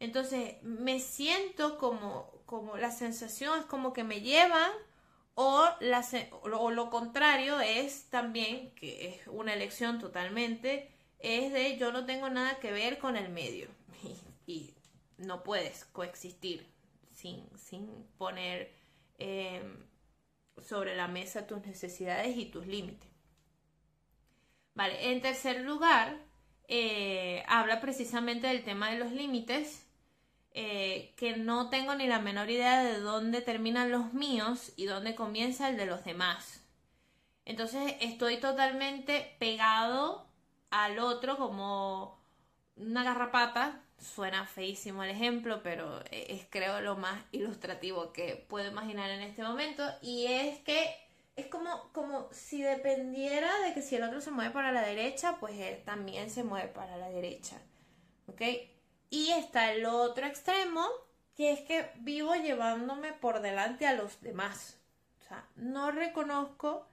Entonces 0.00 0.62
me 0.62 1.00
siento 1.00 1.78
como, 1.78 2.30
como 2.46 2.76
la 2.76 2.90
sensación 2.90 3.60
es 3.60 3.66
como 3.66 3.92
que 3.92 4.04
me 4.04 4.20
llevan 4.20 4.70
o, 5.34 5.66
la, 5.80 6.04
o 6.42 6.70
lo 6.70 6.90
contrario 6.90 7.60
es 7.60 8.08
también, 8.10 8.70
que 8.74 9.08
es 9.08 9.26
una 9.26 9.52
elección 9.52 9.98
totalmente, 9.98 10.92
es 11.18 11.52
de 11.52 11.76
yo 11.76 11.90
no 11.90 12.04
tengo 12.04 12.28
nada 12.28 12.60
que 12.60 12.70
ver 12.70 12.98
con 12.98 13.16
el 13.16 13.30
medio 13.30 13.68
y, 14.46 14.74
no 15.16 15.44
puedes 15.44 15.84
coexistir 15.86 16.66
sin, 17.12 17.46
sin 17.56 17.88
poner 18.18 18.74
em, 19.18 19.86
sobre 20.62 20.96
la 20.96 21.08
mesa 21.08 21.46
tus 21.46 21.64
necesidades 21.66 22.36
y 22.36 22.46
tus 22.46 22.66
límites. 22.66 23.08
Vale, 24.74 25.12
en 25.12 25.20
tercer 25.20 25.60
lugar, 25.60 26.18
eh, 26.68 27.44
habla 27.46 27.80
precisamente 27.80 28.46
del 28.46 28.64
tema 28.64 28.90
de 28.90 28.98
los 28.98 29.12
límites 29.12 29.86
eh, 30.56 31.14
que 31.16 31.36
no 31.36 31.68
tengo 31.68 31.94
ni 31.96 32.06
la 32.06 32.20
menor 32.20 32.48
idea 32.48 32.82
de 32.84 33.00
dónde 33.00 33.40
terminan 33.40 33.90
los 33.90 34.12
míos 34.14 34.72
y 34.76 34.84
dónde 34.86 35.16
comienza 35.16 35.68
el 35.68 35.76
de 35.76 35.86
los 35.86 36.04
demás. 36.04 36.64
Entonces 37.44 37.96
estoy 38.00 38.38
totalmente 38.38 39.36
pegado 39.38 40.26
al 40.70 40.98
otro 40.98 41.36
como 41.36 42.20
una 42.76 43.04
garrapata. 43.04 43.82
Suena 44.04 44.46
feísimo 44.46 45.02
el 45.02 45.10
ejemplo, 45.10 45.62
pero 45.62 46.00
es 46.10 46.46
creo 46.50 46.80
lo 46.80 46.96
más 46.96 47.24
ilustrativo 47.32 48.12
que 48.12 48.44
puedo 48.48 48.70
imaginar 48.70 49.10
en 49.10 49.22
este 49.22 49.42
momento. 49.42 49.82
Y 50.02 50.26
es 50.26 50.58
que 50.60 50.94
es 51.36 51.46
como, 51.46 51.90
como 51.92 52.28
si 52.30 52.62
dependiera 52.62 53.50
de 53.60 53.74
que 53.74 53.82
si 53.82 53.96
el 53.96 54.04
otro 54.04 54.20
se 54.20 54.30
mueve 54.30 54.52
para 54.52 54.72
la 54.72 54.82
derecha, 54.82 55.38
pues 55.40 55.58
él 55.58 55.82
también 55.84 56.30
se 56.30 56.44
mueve 56.44 56.68
para 56.68 56.96
la 56.96 57.08
derecha. 57.10 57.60
¿Ok? 58.26 58.42
Y 59.10 59.30
está 59.30 59.72
el 59.72 59.86
otro 59.86 60.26
extremo, 60.26 60.86
que 61.34 61.52
es 61.52 61.60
que 61.62 61.90
vivo 61.96 62.34
llevándome 62.34 63.12
por 63.12 63.40
delante 63.40 63.86
a 63.86 63.94
los 63.94 64.20
demás. 64.20 64.78
O 65.20 65.28
sea, 65.28 65.48
no 65.56 65.90
reconozco 65.90 66.86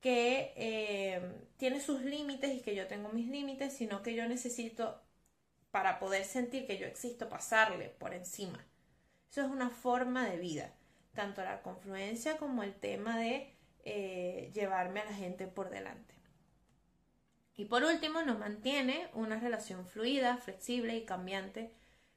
que 0.00 0.52
eh, 0.56 1.20
tiene 1.56 1.80
sus 1.80 2.02
límites 2.02 2.54
y 2.54 2.62
que 2.62 2.74
yo 2.74 2.86
tengo 2.86 3.10
mis 3.10 3.28
límites, 3.28 3.74
sino 3.76 4.02
que 4.02 4.14
yo 4.14 4.26
necesito, 4.26 5.00
para 5.70 5.98
poder 5.98 6.24
sentir 6.24 6.66
que 6.66 6.78
yo 6.78 6.86
existo, 6.86 7.28
pasarle 7.28 7.88
por 7.88 8.14
encima. 8.14 8.64
Eso 9.30 9.42
es 9.42 9.48
una 9.48 9.70
forma 9.70 10.28
de 10.28 10.38
vida, 10.38 10.74
tanto 11.14 11.44
la 11.44 11.62
confluencia 11.62 12.36
como 12.36 12.62
el 12.62 12.74
tema 12.74 13.18
de 13.18 13.54
eh, 13.84 14.50
llevarme 14.54 15.00
a 15.00 15.04
la 15.04 15.14
gente 15.14 15.46
por 15.46 15.70
delante. 15.70 16.14
Y 17.56 17.66
por 17.66 17.84
último, 17.84 18.22
nos 18.22 18.38
mantiene 18.38 19.08
una 19.12 19.38
relación 19.38 19.86
fluida, 19.86 20.38
flexible 20.38 20.96
y 20.96 21.04
cambiante 21.04 21.74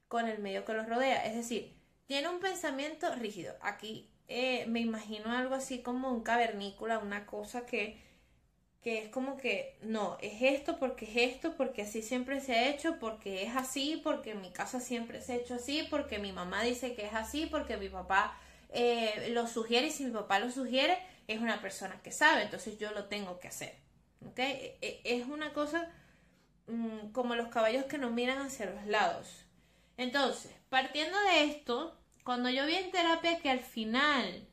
con 0.07 0.27
el 0.27 0.39
medio 0.39 0.63
que 0.63 0.74
los 0.74 0.88
rodea. 0.88 1.25
Es 1.25 1.36
decir, 1.36 1.75
tiene 2.05 2.29
un 2.29 2.39
pensamiento 2.39 3.13
rígido. 3.15 3.55
Aquí 3.62 4.10
eh, 4.27 4.65
me 4.67 4.79
imagino 4.79 5.31
algo 5.31 5.55
así 5.55 5.81
como 5.81 6.12
un 6.12 6.24
cavernícola, 6.24 7.00
una 7.00 7.25
cosa 7.25 7.65
que, 7.65 8.00
que 8.83 8.99
es 8.99 9.09
como 9.09 9.37
que 9.37 9.77
no, 9.81 10.17
es 10.21 10.41
esto 10.41 10.77
porque 10.77 11.05
es 11.05 11.35
esto, 11.35 11.55
porque 11.55 11.83
así 11.83 12.01
siempre 12.01 12.41
se 12.41 12.53
ha 12.53 12.67
hecho, 12.69 12.99
porque 12.99 13.43
es 13.43 13.55
así, 13.55 14.01
porque 14.03 14.31
en 14.31 14.41
mi 14.41 14.51
casa 14.51 14.81
siempre 14.81 15.21
se 15.21 15.33
ha 15.33 15.35
hecho 15.37 15.55
así, 15.55 15.87
porque 15.89 16.19
mi 16.19 16.33
mamá 16.33 16.63
dice 16.63 16.93
que 16.93 17.05
es 17.05 17.13
así, 17.13 17.45
porque 17.45 17.77
mi 17.77 17.87
papá 17.87 18.37
eh, 18.69 19.29
lo 19.31 19.47
sugiere 19.47 19.87
y 19.87 19.91
si 19.91 20.03
mi 20.03 20.11
papá 20.11 20.39
lo 20.39 20.51
sugiere, 20.51 20.97
es 21.27 21.39
una 21.39 21.61
persona 21.61 22.01
que 22.03 22.11
sabe, 22.11 22.43
entonces 22.43 22.77
yo 22.77 22.91
lo 22.91 23.05
tengo 23.05 23.39
que 23.39 23.47
hacer. 23.47 23.73
E, 24.35 24.77
e, 24.81 25.01
es 25.03 25.27
una 25.27 25.53
cosa 25.53 25.89
mm, 26.67 27.11
como 27.11 27.35
los 27.35 27.47
caballos 27.47 27.85
que 27.85 27.97
no 27.97 28.09
miran 28.09 28.39
hacia 28.39 28.65
los 28.65 28.85
lados. 28.85 29.45
Entonces, 29.95 30.51
partiendo 30.69 31.17
de 31.31 31.45
esto, 31.45 31.97
cuando 32.25 32.49
yo 32.49 32.65
vi 32.65 32.75
en 32.75 32.91
terapia 32.91 33.39
que 33.39 33.49
al 33.49 33.59
final 33.59 34.45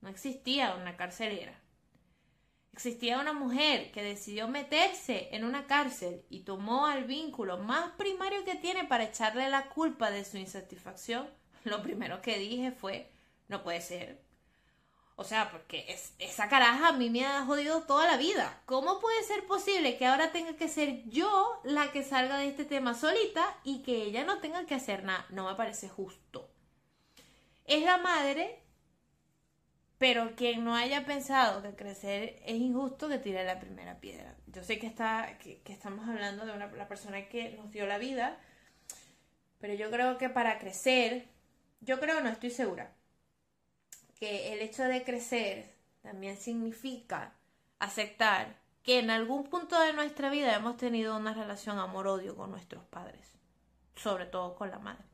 no 0.00 0.08
existía 0.08 0.74
una 0.74 0.96
carcelera, 0.96 1.59
existía 2.72 3.20
una 3.20 3.32
mujer 3.32 3.90
que 3.92 4.02
decidió 4.02 4.48
meterse 4.48 5.28
en 5.32 5.44
una 5.44 5.66
cárcel 5.66 6.24
y 6.30 6.40
tomó 6.40 6.86
al 6.86 7.04
vínculo 7.04 7.58
más 7.58 7.92
primario 7.92 8.44
que 8.44 8.56
tiene 8.56 8.84
para 8.84 9.04
echarle 9.04 9.48
la 9.48 9.68
culpa 9.68 10.10
de 10.10 10.24
su 10.24 10.38
insatisfacción, 10.38 11.28
lo 11.64 11.82
primero 11.82 12.22
que 12.22 12.38
dije 12.38 12.72
fue, 12.72 13.10
no 13.48 13.62
puede 13.62 13.80
ser, 13.80 14.20
o 15.20 15.24
sea, 15.24 15.50
porque 15.50 15.84
es, 15.88 16.14
esa 16.18 16.48
caraja 16.48 16.88
a 16.88 16.92
mí 16.92 17.10
me 17.10 17.26
ha 17.26 17.44
jodido 17.44 17.82
toda 17.82 18.06
la 18.06 18.16
vida. 18.16 18.62
¿Cómo 18.64 19.00
puede 19.00 19.22
ser 19.22 19.46
posible 19.46 19.98
que 19.98 20.06
ahora 20.06 20.32
tenga 20.32 20.56
que 20.56 20.66
ser 20.66 21.02
yo 21.10 21.60
la 21.62 21.92
que 21.92 22.02
salga 22.02 22.38
de 22.38 22.48
este 22.48 22.64
tema 22.64 22.94
solita 22.94 23.58
y 23.62 23.82
que 23.82 24.04
ella 24.04 24.24
no 24.24 24.38
tenga 24.38 24.64
que 24.64 24.74
hacer 24.74 25.04
nada? 25.04 25.26
No 25.28 25.46
me 25.46 25.56
parece 25.56 25.90
justo. 25.90 26.50
Es 27.66 27.84
la 27.84 27.98
madre, 27.98 28.62
pero 30.00 30.34
quien 30.34 30.64
no 30.64 30.74
haya 30.74 31.04
pensado 31.04 31.60
que 31.60 31.76
crecer 31.76 32.40
es 32.46 32.56
injusto 32.56 33.06
que 33.10 33.18
tire 33.18 33.44
la 33.44 33.60
primera 33.60 34.00
piedra. 34.00 34.34
Yo 34.46 34.64
sé 34.64 34.78
que, 34.78 34.86
está, 34.86 35.36
que, 35.36 35.60
estamos 35.66 36.08
hablando 36.08 36.46
de 36.46 36.52
una, 36.52 36.68
la 36.68 36.88
persona 36.88 37.28
que 37.28 37.50
nos 37.50 37.70
dio 37.70 37.86
la 37.86 37.98
vida, 37.98 38.38
pero 39.58 39.74
yo 39.74 39.90
creo 39.90 40.16
que 40.16 40.30
para 40.30 40.58
crecer, 40.58 41.28
yo 41.82 42.00
creo, 42.00 42.22
no 42.22 42.30
estoy 42.30 42.48
segura, 42.48 42.94
que 44.18 44.54
el 44.54 44.60
hecho 44.60 44.84
de 44.84 45.04
crecer 45.04 45.70
también 46.00 46.38
significa 46.38 47.34
aceptar 47.78 48.56
que 48.82 49.00
en 49.00 49.10
algún 49.10 49.44
punto 49.50 49.78
de 49.78 49.92
nuestra 49.92 50.30
vida 50.30 50.56
hemos 50.56 50.78
tenido 50.78 51.14
una 51.14 51.34
relación 51.34 51.78
amor-odio 51.78 52.34
con 52.36 52.50
nuestros 52.50 52.84
padres, 52.84 53.36
sobre 53.96 54.24
todo 54.24 54.54
con 54.54 54.70
la 54.70 54.78
madre. 54.78 55.04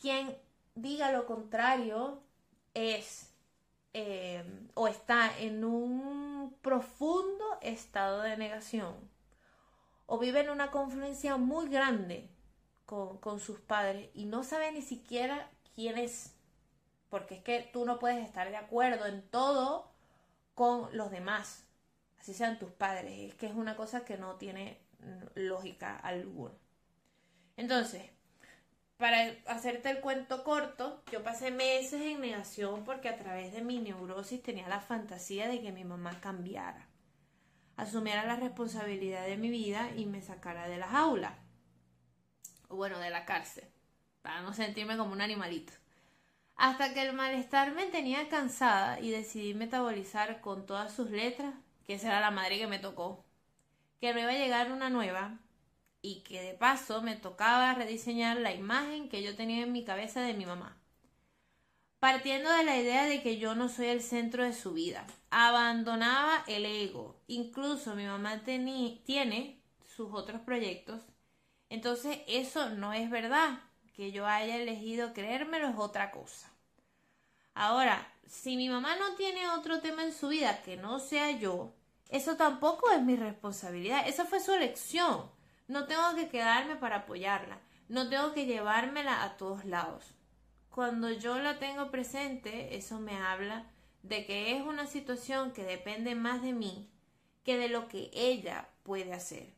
Quien 0.00 0.36
diga 0.74 1.12
lo 1.12 1.26
contrario 1.26 2.24
es 2.74 3.32
eh, 3.92 4.44
o 4.74 4.88
está 4.88 5.36
en 5.38 5.64
un 5.64 6.56
profundo 6.62 7.58
estado 7.60 8.22
de 8.22 8.36
negación 8.36 8.94
o 10.06 10.18
vive 10.18 10.40
en 10.40 10.50
una 10.50 10.70
confluencia 10.70 11.36
muy 11.36 11.68
grande 11.68 12.28
con, 12.86 13.18
con 13.18 13.40
sus 13.40 13.60
padres 13.60 14.10
y 14.14 14.26
no 14.26 14.44
sabe 14.44 14.72
ni 14.72 14.82
siquiera 14.82 15.50
quién 15.74 15.98
es 15.98 16.34
porque 17.10 17.34
es 17.34 17.42
que 17.42 17.68
tú 17.72 17.84
no 17.84 17.98
puedes 17.98 18.24
estar 18.24 18.48
de 18.48 18.56
acuerdo 18.56 19.04
en 19.06 19.22
todo 19.28 19.90
con 20.54 20.96
los 20.96 21.10
demás, 21.10 21.66
así 22.18 22.32
sean 22.32 22.58
tus 22.58 22.70
padres, 22.70 23.30
es 23.30 23.34
que 23.34 23.46
es 23.46 23.54
una 23.54 23.76
cosa 23.76 24.04
que 24.04 24.16
no 24.16 24.36
tiene 24.36 24.78
lógica 25.34 25.96
alguna. 25.96 26.54
Entonces, 27.56 28.10
para 29.00 29.34
hacerte 29.46 29.90
el 29.90 30.00
cuento 30.00 30.44
corto, 30.44 31.02
yo 31.10 31.24
pasé 31.24 31.50
meses 31.50 32.02
en 32.02 32.20
negación 32.20 32.84
porque 32.84 33.08
a 33.08 33.16
través 33.16 33.52
de 33.54 33.62
mi 33.62 33.78
neurosis 33.78 34.42
tenía 34.42 34.68
la 34.68 34.80
fantasía 34.80 35.48
de 35.48 35.62
que 35.62 35.72
mi 35.72 35.84
mamá 35.84 36.20
cambiara, 36.20 36.86
asumiera 37.76 38.26
la 38.26 38.36
responsabilidad 38.36 39.24
de 39.24 39.38
mi 39.38 39.48
vida 39.48 39.90
y 39.96 40.04
me 40.04 40.20
sacara 40.20 40.68
de 40.68 40.76
la 40.76 40.86
jaula, 40.86 41.38
o 42.68 42.76
bueno, 42.76 42.98
de 42.98 43.08
la 43.08 43.24
cárcel, 43.24 43.64
para 44.20 44.42
no 44.42 44.52
sentirme 44.52 44.98
como 44.98 45.12
un 45.12 45.22
animalito. 45.22 45.72
Hasta 46.56 46.92
que 46.92 47.00
el 47.00 47.14
malestar 47.14 47.72
me 47.72 47.86
tenía 47.86 48.28
cansada 48.28 49.00
y 49.00 49.10
decidí 49.10 49.54
metabolizar 49.54 50.42
con 50.42 50.66
todas 50.66 50.92
sus 50.92 51.10
letras 51.10 51.54
que 51.86 51.94
esa 51.94 52.08
era 52.08 52.20
la 52.20 52.30
madre 52.30 52.58
que 52.58 52.66
me 52.66 52.78
tocó, 52.78 53.24
que 53.98 54.12
me 54.12 54.20
iba 54.20 54.30
a 54.30 54.34
llegar 54.34 54.70
una 54.70 54.90
nueva 54.90 55.38
y 56.02 56.20
que 56.20 56.42
de 56.42 56.54
paso 56.54 57.02
me 57.02 57.16
tocaba 57.16 57.74
rediseñar 57.74 58.38
la 58.38 58.54
imagen 58.54 59.08
que 59.08 59.22
yo 59.22 59.36
tenía 59.36 59.62
en 59.64 59.72
mi 59.72 59.84
cabeza 59.84 60.20
de 60.22 60.34
mi 60.34 60.46
mamá. 60.46 60.76
Partiendo 61.98 62.50
de 62.50 62.64
la 62.64 62.78
idea 62.78 63.04
de 63.04 63.22
que 63.22 63.38
yo 63.38 63.54
no 63.54 63.68
soy 63.68 63.86
el 63.86 64.02
centro 64.02 64.42
de 64.44 64.54
su 64.54 64.72
vida, 64.72 65.06
abandonaba 65.28 66.44
el 66.46 66.64
ego. 66.64 67.20
Incluso 67.26 67.94
mi 67.94 68.06
mamá 68.06 68.42
tiene 68.44 69.60
sus 69.86 70.12
otros 70.14 70.40
proyectos. 70.40 71.02
Entonces 71.68 72.20
eso 72.26 72.70
no 72.70 72.92
es 72.94 73.10
verdad. 73.10 73.60
Que 73.94 74.12
yo 74.12 74.26
haya 74.26 74.56
elegido 74.56 75.12
creérmelo 75.12 75.68
es 75.68 75.76
otra 75.76 76.10
cosa. 76.10 76.50
Ahora, 77.52 78.10
si 78.26 78.56
mi 78.56 78.70
mamá 78.70 78.96
no 78.96 79.14
tiene 79.16 79.50
otro 79.50 79.80
tema 79.80 80.02
en 80.02 80.14
su 80.14 80.28
vida 80.28 80.62
que 80.62 80.78
no 80.78 81.00
sea 81.00 81.32
yo, 81.32 81.74
eso 82.08 82.36
tampoco 82.36 82.90
es 82.90 83.02
mi 83.02 83.16
responsabilidad. 83.16 84.08
Esa 84.08 84.24
fue 84.24 84.40
su 84.40 84.52
elección. 84.52 85.30
No 85.70 85.86
tengo 85.86 86.16
que 86.16 86.28
quedarme 86.28 86.74
para 86.74 86.96
apoyarla. 86.96 87.60
No 87.88 88.08
tengo 88.08 88.32
que 88.32 88.44
llevármela 88.44 89.22
a 89.22 89.36
todos 89.36 89.64
lados. 89.64 90.04
Cuando 90.68 91.12
yo 91.12 91.38
la 91.38 91.60
tengo 91.60 91.92
presente, 91.92 92.76
eso 92.76 92.98
me 92.98 93.16
habla 93.16 93.70
de 94.02 94.26
que 94.26 94.56
es 94.56 94.62
una 94.62 94.88
situación 94.88 95.52
que 95.52 95.62
depende 95.62 96.16
más 96.16 96.42
de 96.42 96.54
mí 96.54 96.90
que 97.44 97.56
de 97.56 97.68
lo 97.68 97.86
que 97.86 98.10
ella 98.12 98.68
puede 98.82 99.12
hacer. 99.12 99.54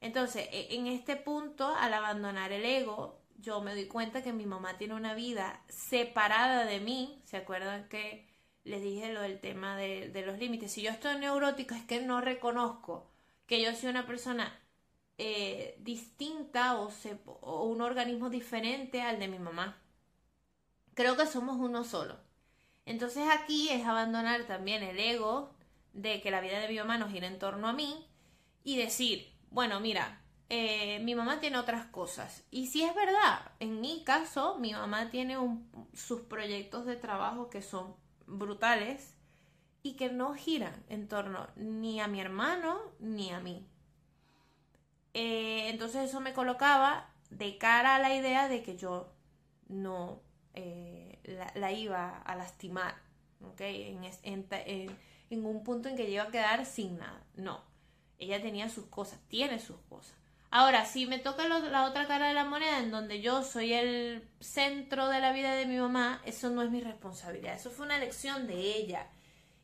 Entonces, 0.00 0.48
e, 0.52 0.76
en 0.76 0.86
este 0.86 1.16
punto, 1.16 1.74
al 1.74 1.94
abandonar 1.94 2.52
el 2.52 2.64
ego, 2.64 3.18
yo 3.36 3.60
me 3.60 3.74
doy 3.74 3.86
cuenta 3.86 4.22
que 4.22 4.32
mi 4.32 4.46
mamá 4.46 4.78
tiene 4.78 4.94
una 4.94 5.14
vida 5.14 5.64
separada 5.68 6.64
de 6.64 6.78
mí. 6.78 7.20
¿Se 7.24 7.38
acuerdan 7.38 7.88
que 7.88 8.24
les 8.62 8.82
dije 8.82 9.12
lo 9.12 9.20
del 9.20 9.40
tema 9.40 9.76
de, 9.76 10.22
los 10.24 10.38
límites? 10.38 10.70
Si 10.70 10.82
yo 10.82 10.90
estoy 10.92 11.18
neurótica 11.18 11.76
es 11.76 11.84
que 11.86 12.02
no 12.02 12.20
reconozco 12.20 13.10
que 13.48 13.60
yo 13.60 13.74
soy 13.74 13.88
una 13.88 14.06
persona 14.06 14.56
eh, 15.18 15.76
distinta 15.80 16.78
o, 16.78 16.90
o 17.40 17.64
un 17.64 17.80
organismo 17.80 18.30
diferente 18.30 19.02
al 19.02 19.18
de 19.18 19.28
mi 19.28 19.38
mamá. 19.38 19.80
Creo 20.94 21.16
que 21.16 21.26
somos 21.26 21.56
uno 21.58 21.84
solo. 21.84 22.16
Entonces 22.84 23.28
aquí 23.30 23.68
es 23.68 23.84
abandonar 23.84 24.44
también 24.46 24.82
el 24.82 24.98
ego 24.98 25.50
de 25.92 26.20
que 26.20 26.30
la 26.30 26.40
vida 26.40 26.60
de 26.60 26.68
mi 26.68 26.78
mamá 26.78 27.08
gira 27.08 27.26
en 27.26 27.38
torno 27.38 27.68
a 27.68 27.72
mí 27.72 28.06
y 28.62 28.76
decir, 28.76 29.32
bueno, 29.50 29.80
mira, 29.80 30.20
eh, 30.48 31.00
mi 31.00 31.14
mamá 31.14 31.40
tiene 31.40 31.58
otras 31.58 31.86
cosas. 31.86 32.44
Y 32.50 32.68
si 32.68 32.82
es 32.82 32.94
verdad, 32.94 33.52
en 33.58 33.80
mi 33.80 34.04
caso, 34.04 34.58
mi 34.58 34.72
mamá 34.72 35.10
tiene 35.10 35.36
sus 35.94 36.20
proyectos 36.22 36.86
de 36.86 36.96
trabajo 36.96 37.50
que 37.50 37.62
son 37.62 37.96
brutales 38.26 39.14
y 39.82 39.94
que 39.94 40.10
no 40.10 40.34
giran 40.34 40.84
en 40.88 41.08
torno 41.08 41.48
ni 41.56 42.00
a 42.00 42.08
mi 42.08 42.20
hermano 42.20 42.80
ni 43.00 43.30
a 43.30 43.40
mí. 43.40 43.66
Eh, 45.18 45.70
entonces 45.70 46.10
eso 46.10 46.20
me 46.20 46.34
colocaba 46.34 47.08
de 47.30 47.56
cara 47.56 47.94
a 47.94 47.98
la 47.98 48.14
idea 48.14 48.48
de 48.48 48.62
que 48.62 48.76
yo 48.76 49.08
no 49.66 50.20
eh, 50.52 51.18
la, 51.54 51.72
iba 51.72 52.18
a 52.18 52.36
lastimar, 52.36 52.94
En, 53.58 54.04
en, 55.30 55.46
un 55.46 55.64
punto 55.64 55.88
en 55.88 55.96
que 55.96 56.04
yo 56.04 56.12
iba 56.16 56.24
a 56.24 56.30
quedar 56.30 56.66
sin 56.66 56.98
nada. 56.98 57.24
No, 57.34 57.62
ella 58.18 58.42
tenía 58.42 58.68
sus 58.68 58.84
cosas, 58.88 59.18
tiene 59.28 59.58
sus 59.58 59.78
cosas. 59.88 60.14
Ahora, 60.50 60.84
si 60.84 61.06
me 61.06 61.18
toca 61.18 61.48
la 61.48 61.86
otra 61.86 62.06
cara 62.06 62.28
de 62.28 62.34
la 62.34 62.44
moneda, 62.44 62.80
en 62.80 62.90
donde 62.90 63.22
yo 63.22 63.42
soy 63.42 63.72
el 63.72 64.28
centro 64.40 65.08
de 65.08 65.20
la 65.20 65.32
vida 65.32 65.54
de 65.54 65.64
mi 65.64 65.78
mamá, 65.78 66.20
eso 66.26 66.50
no 66.50 66.60
es 66.60 66.70
mi 66.70 66.82
responsabilidad, 66.82 67.54
eso 67.54 67.70
fue 67.70 67.86
una 67.86 67.96
elección 67.96 68.46
de 68.46 68.76
ella. 68.76 69.06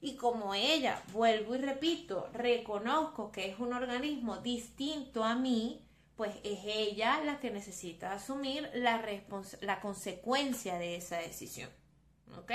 Y 0.05 0.17
como 0.17 0.53
ella, 0.53 1.01
vuelvo 1.13 1.55
y 1.55 1.59
repito, 1.59 2.29
reconozco 2.33 3.31
que 3.31 3.49
es 3.49 3.61
un 3.61 3.73
organismo 3.73 4.39
distinto 4.39 5.23
a 5.23 5.37
mí, 5.37 5.81
pues 6.17 6.35
es 6.43 6.59
ella 6.65 7.21
la 7.25 7.39
que 7.39 7.53
necesita 7.53 8.13
asumir 8.13 8.69
la, 8.75 9.01
la 9.61 9.81
consecuencia 9.81 10.77
de 10.77 10.97
esa 10.97 11.19
decisión. 11.19 11.71
¿Ok? 12.37 12.51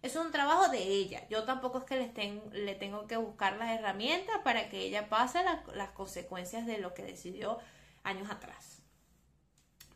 Es 0.00 0.16
un 0.16 0.32
trabajo 0.32 0.70
de 0.70 0.82
ella. 0.82 1.28
Yo 1.28 1.44
tampoco 1.44 1.76
es 1.76 1.84
que 1.84 1.96
le, 1.96 2.42
le 2.58 2.74
tengo 2.74 3.06
que 3.06 3.18
buscar 3.18 3.58
las 3.58 3.78
herramientas 3.78 4.36
para 4.42 4.70
que 4.70 4.80
ella 4.80 5.10
pase 5.10 5.40
las 5.74 5.90
consecuencias 5.90 6.64
de 6.64 6.78
lo 6.78 6.94
que 6.94 7.02
decidió 7.02 7.58
años 8.02 8.30
atrás. 8.30 8.82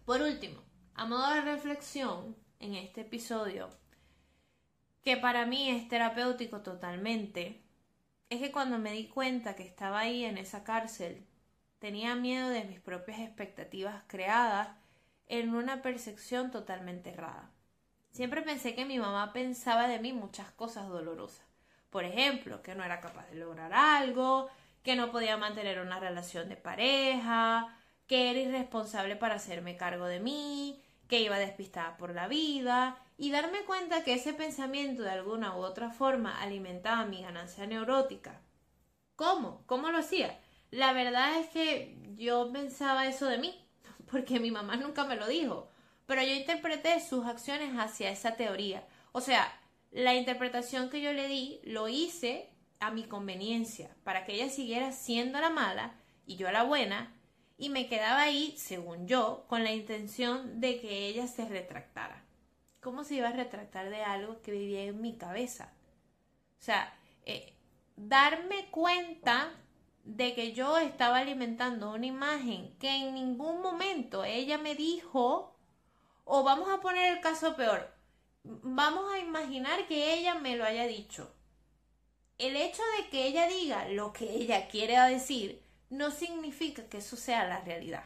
Por 0.04 0.20
último, 0.20 0.60
a 0.92 1.06
modo 1.06 1.32
de 1.32 1.40
reflexión 1.40 2.36
en 2.60 2.74
este 2.74 3.00
episodio, 3.00 3.70
que 5.02 5.16
para 5.16 5.46
mí 5.46 5.70
es 5.70 5.88
terapéutico 5.88 6.60
totalmente, 6.60 7.62
es 8.30 8.40
que 8.40 8.52
cuando 8.52 8.78
me 8.78 8.92
di 8.92 9.08
cuenta 9.08 9.56
que 9.56 9.64
estaba 9.64 10.00
ahí 10.00 10.24
en 10.24 10.38
esa 10.38 10.64
cárcel, 10.64 11.26
tenía 11.78 12.14
miedo 12.14 12.48
de 12.48 12.64
mis 12.64 12.80
propias 12.80 13.20
expectativas 13.20 14.04
creadas 14.06 14.68
en 15.26 15.54
una 15.54 15.82
percepción 15.82 16.50
totalmente 16.50 17.10
errada. 17.10 17.50
Siempre 18.10 18.42
pensé 18.42 18.74
que 18.74 18.84
mi 18.84 18.98
mamá 18.98 19.32
pensaba 19.32 19.88
de 19.88 19.98
mí 19.98 20.12
muchas 20.12 20.50
cosas 20.52 20.88
dolorosas. 20.88 21.44
Por 21.90 22.04
ejemplo, 22.04 22.62
que 22.62 22.74
no 22.74 22.84
era 22.84 23.00
capaz 23.00 23.28
de 23.30 23.36
lograr 23.36 23.72
algo, 23.72 24.48
que 24.82 24.96
no 24.96 25.10
podía 25.10 25.36
mantener 25.36 25.80
una 25.80 25.98
relación 25.98 26.48
de 26.48 26.56
pareja, 26.56 27.76
que 28.06 28.30
era 28.30 28.40
irresponsable 28.40 29.16
para 29.16 29.36
hacerme 29.36 29.76
cargo 29.76 30.06
de 30.06 30.20
mí, 30.20 30.82
que 31.12 31.20
iba 31.20 31.38
despistada 31.38 31.98
por 31.98 32.14
la 32.14 32.26
vida, 32.26 32.96
y 33.18 33.32
darme 33.32 33.66
cuenta 33.66 34.02
que 34.02 34.14
ese 34.14 34.32
pensamiento 34.32 35.02
de 35.02 35.10
alguna 35.10 35.54
u 35.54 35.58
otra 35.58 35.90
forma 35.90 36.40
alimentaba 36.40 37.04
mi 37.04 37.20
ganancia 37.20 37.66
neurótica. 37.66 38.40
¿Cómo? 39.14 39.62
¿Cómo 39.66 39.90
lo 39.90 39.98
hacía? 39.98 40.40
La 40.70 40.94
verdad 40.94 41.38
es 41.38 41.48
que 41.48 41.98
yo 42.16 42.50
pensaba 42.50 43.06
eso 43.06 43.26
de 43.26 43.36
mí, 43.36 43.62
porque 44.10 44.40
mi 44.40 44.50
mamá 44.50 44.76
nunca 44.76 45.04
me 45.04 45.16
lo 45.16 45.26
dijo, 45.26 45.68
pero 46.06 46.22
yo 46.22 46.32
interpreté 46.32 46.98
sus 47.00 47.26
acciones 47.26 47.74
hacia 47.76 48.10
esa 48.10 48.36
teoría. 48.36 48.82
O 49.12 49.20
sea, 49.20 49.52
la 49.90 50.14
interpretación 50.14 50.88
que 50.88 51.02
yo 51.02 51.12
le 51.12 51.28
di 51.28 51.60
lo 51.64 51.88
hice 51.88 52.48
a 52.80 52.90
mi 52.90 53.02
conveniencia, 53.02 53.94
para 54.02 54.24
que 54.24 54.32
ella 54.32 54.48
siguiera 54.48 54.92
siendo 54.92 55.42
la 55.42 55.50
mala 55.50 55.92
y 56.24 56.36
yo 56.36 56.50
la 56.50 56.62
buena, 56.62 57.12
y 57.62 57.68
me 57.68 57.86
quedaba 57.86 58.22
ahí, 58.22 58.56
según 58.56 59.06
yo, 59.06 59.44
con 59.46 59.62
la 59.62 59.70
intención 59.70 60.60
de 60.60 60.80
que 60.80 61.06
ella 61.06 61.28
se 61.28 61.44
retractara. 61.44 62.24
¿Cómo 62.80 63.04
se 63.04 63.14
iba 63.14 63.28
a 63.28 63.32
retractar 63.32 63.88
de 63.88 64.02
algo 64.02 64.42
que 64.42 64.50
vivía 64.50 64.82
en 64.82 65.00
mi 65.00 65.16
cabeza? 65.16 65.72
O 66.58 66.62
sea, 66.64 66.92
eh, 67.24 67.52
darme 67.94 68.68
cuenta 68.72 69.52
de 70.02 70.34
que 70.34 70.54
yo 70.54 70.76
estaba 70.76 71.18
alimentando 71.18 71.92
una 71.92 72.06
imagen 72.06 72.76
que 72.80 72.90
en 72.96 73.14
ningún 73.14 73.62
momento 73.62 74.24
ella 74.24 74.58
me 74.58 74.74
dijo, 74.74 75.54
o 76.24 76.42
vamos 76.42 76.68
a 76.68 76.80
poner 76.80 77.14
el 77.14 77.20
caso 77.20 77.54
peor, 77.54 77.94
vamos 78.42 79.04
a 79.14 79.20
imaginar 79.20 79.86
que 79.86 80.14
ella 80.14 80.34
me 80.34 80.56
lo 80.56 80.64
haya 80.64 80.88
dicho. 80.88 81.32
El 82.38 82.56
hecho 82.56 82.82
de 82.98 83.08
que 83.08 83.24
ella 83.24 83.46
diga 83.46 83.88
lo 83.88 84.12
que 84.12 84.28
ella 84.34 84.66
quiere 84.66 84.98
decir 85.02 85.61
no 85.92 86.10
significa 86.10 86.88
que 86.88 86.98
eso 86.98 87.16
sea 87.16 87.44
la 87.44 87.60
realidad. 87.60 88.04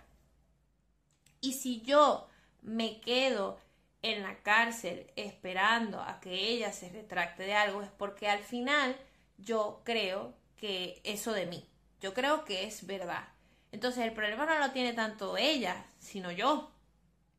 Y 1.41 1.53
si 1.53 1.83
yo 1.83 2.29
me 2.63 3.01
quedo 3.01 3.61
en 4.03 4.25
la 4.25 4.43
cárcel 4.43 5.13
esperando 5.15 6.01
a 6.01 6.19
que 6.19 6.33
ella 6.49 6.73
se 6.73 6.89
retracte 6.89 7.45
de 7.45 7.55
algo 7.55 7.83
es 7.83 7.91
porque 7.91 8.29
al 8.29 8.41
final 8.41 8.97
yo 9.39 9.83
creo 9.85 10.35
que 10.57 11.01
eso 11.05 11.33
de 11.33 11.47
mí, 11.47 11.65
yo 12.01 12.13
creo 12.13 12.45
que 12.45 12.65
es 12.65 12.87
verdad. 12.87 13.29
Entonces 13.71 14.05
el 14.05 14.13
problema 14.13 14.47
no 14.47 14.59
lo 14.59 14.73
tiene 14.73 14.93
tanto 14.93 15.37
ella, 15.37 15.87
sino 16.01 16.33
yo, 16.33 16.73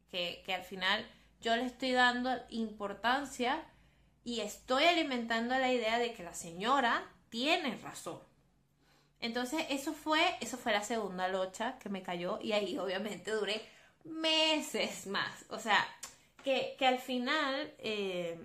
que, 0.10 0.44
que 0.46 0.54
al 0.54 0.64
final 0.64 1.06
yo 1.42 1.58
le 1.58 1.66
estoy 1.66 1.92
dando 1.92 2.32
importancia 2.50 3.66
y 4.24 4.40
estoy 4.40 4.86
alimentando 4.86 5.58
la 5.60 5.74
idea 5.74 6.00
de 6.00 6.14
que 6.14 6.24
la 6.24 6.34
señora 6.34 7.04
tiene 7.30 7.76
razón. 7.78 8.27
Entonces, 9.22 9.66
eso 9.70 9.94
fue, 9.94 10.22
eso 10.42 10.58
fue 10.58 10.72
la 10.74 10.84
segunda 10.84 11.28
locha 11.28 11.78
que 11.80 11.90
me 11.90 12.04
cayó 12.04 12.40
y 12.42 12.54
ahí 12.54 12.78
obviamente 12.78 13.32
duré 13.32 13.62
meses 14.04 15.08
más. 15.08 15.46
O 15.50 15.60
sea, 15.60 15.86
que, 16.44 16.76
que 16.78 16.86
al 16.88 17.00
final, 17.00 17.74
eh, 17.80 18.40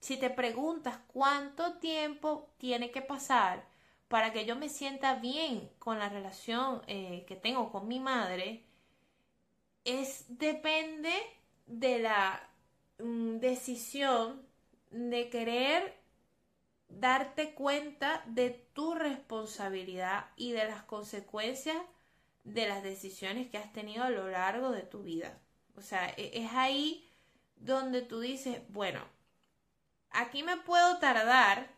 si 0.00 0.16
te 0.16 0.30
preguntas 0.30 0.98
cuánto 1.08 1.74
tiempo 1.78 2.48
tiene 2.58 2.90
que 2.90 3.02
pasar 3.02 3.64
para 4.08 4.32
que 4.32 4.44
yo 4.46 4.56
me 4.56 4.68
sienta 4.68 5.16
bien 5.16 5.70
con 5.78 5.98
la 5.98 6.08
relación 6.08 6.82
eh, 6.86 7.24
que 7.26 7.36
tengo 7.36 7.70
con 7.72 7.88
mi 7.88 8.00
madre, 8.00 8.64
es 9.84 10.24
depende 10.28 11.12
de 11.66 11.98
la 12.00 12.48
mm, 12.98 13.38
decisión 13.38 14.42
de 14.90 15.28
querer 15.30 15.96
darte 16.88 17.54
cuenta 17.54 18.22
de 18.26 18.50
tu 18.50 18.94
responsabilidad 18.94 20.26
y 20.36 20.52
de 20.52 20.64
las 20.64 20.82
consecuencias 20.82 21.76
de 22.44 22.68
las 22.68 22.82
decisiones 22.82 23.50
que 23.50 23.58
has 23.58 23.72
tenido 23.72 24.04
a 24.04 24.10
lo 24.10 24.28
largo 24.28 24.70
de 24.70 24.82
tu 24.82 25.02
vida. 25.02 25.38
O 25.76 25.82
sea, 25.82 26.08
e-, 26.16 26.30
es 26.34 26.52
ahí 26.52 27.08
donde 27.56 28.02
tú 28.02 28.20
dices, 28.20 28.60
bueno, 28.68 29.00
aquí 30.10 30.42
me 30.42 30.56
puedo 30.58 30.98
tardar 30.98 31.68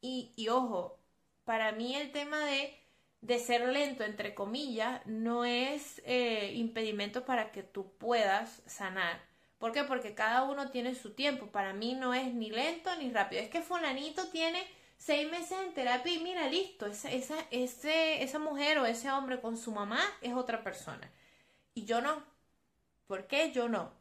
y, 0.00 0.48
ojo, 0.48 0.98
para 1.44 1.72
mí 1.72 1.94
el 1.94 2.10
tema 2.10 2.44
de, 2.44 2.76
de, 3.20 3.38
ser 3.38 3.68
lento, 3.68 4.04
entre 4.04 4.34
comillas, 4.34 5.04
no 5.06 5.44
es 5.44 6.02
eh, 6.04 6.52
impedimento 6.54 7.24
para 7.24 7.52
que 7.52 7.62
tú 7.62 7.92
puedas 7.98 8.62
sanar. 8.66 9.20
¿Por 9.62 9.70
qué? 9.70 9.84
Porque 9.84 10.12
cada 10.12 10.42
uno 10.42 10.72
tiene 10.72 10.96
su 10.96 11.14
tiempo. 11.14 11.46
Para 11.46 11.72
mí 11.72 11.94
no 11.94 12.14
es 12.14 12.34
ni 12.34 12.50
lento 12.50 12.90
ni 12.96 13.12
rápido. 13.12 13.40
Es 13.40 13.48
que 13.48 13.62
fulanito 13.62 14.26
tiene 14.26 14.60
seis 14.96 15.30
meses 15.30 15.56
en 15.64 15.72
terapia 15.72 16.12
y 16.12 16.18
mira, 16.18 16.48
listo, 16.48 16.86
esa, 16.86 17.08
ese, 17.52 18.24
esa 18.24 18.38
mujer 18.40 18.78
o 18.78 18.86
ese 18.86 19.08
hombre 19.12 19.40
con 19.40 19.56
su 19.56 19.70
mamá 19.70 20.00
es 20.20 20.34
otra 20.34 20.64
persona. 20.64 21.08
Y 21.74 21.84
yo 21.84 22.00
no. 22.00 22.24
¿Por 23.06 23.28
qué 23.28 23.52
yo 23.52 23.68
no? 23.68 23.92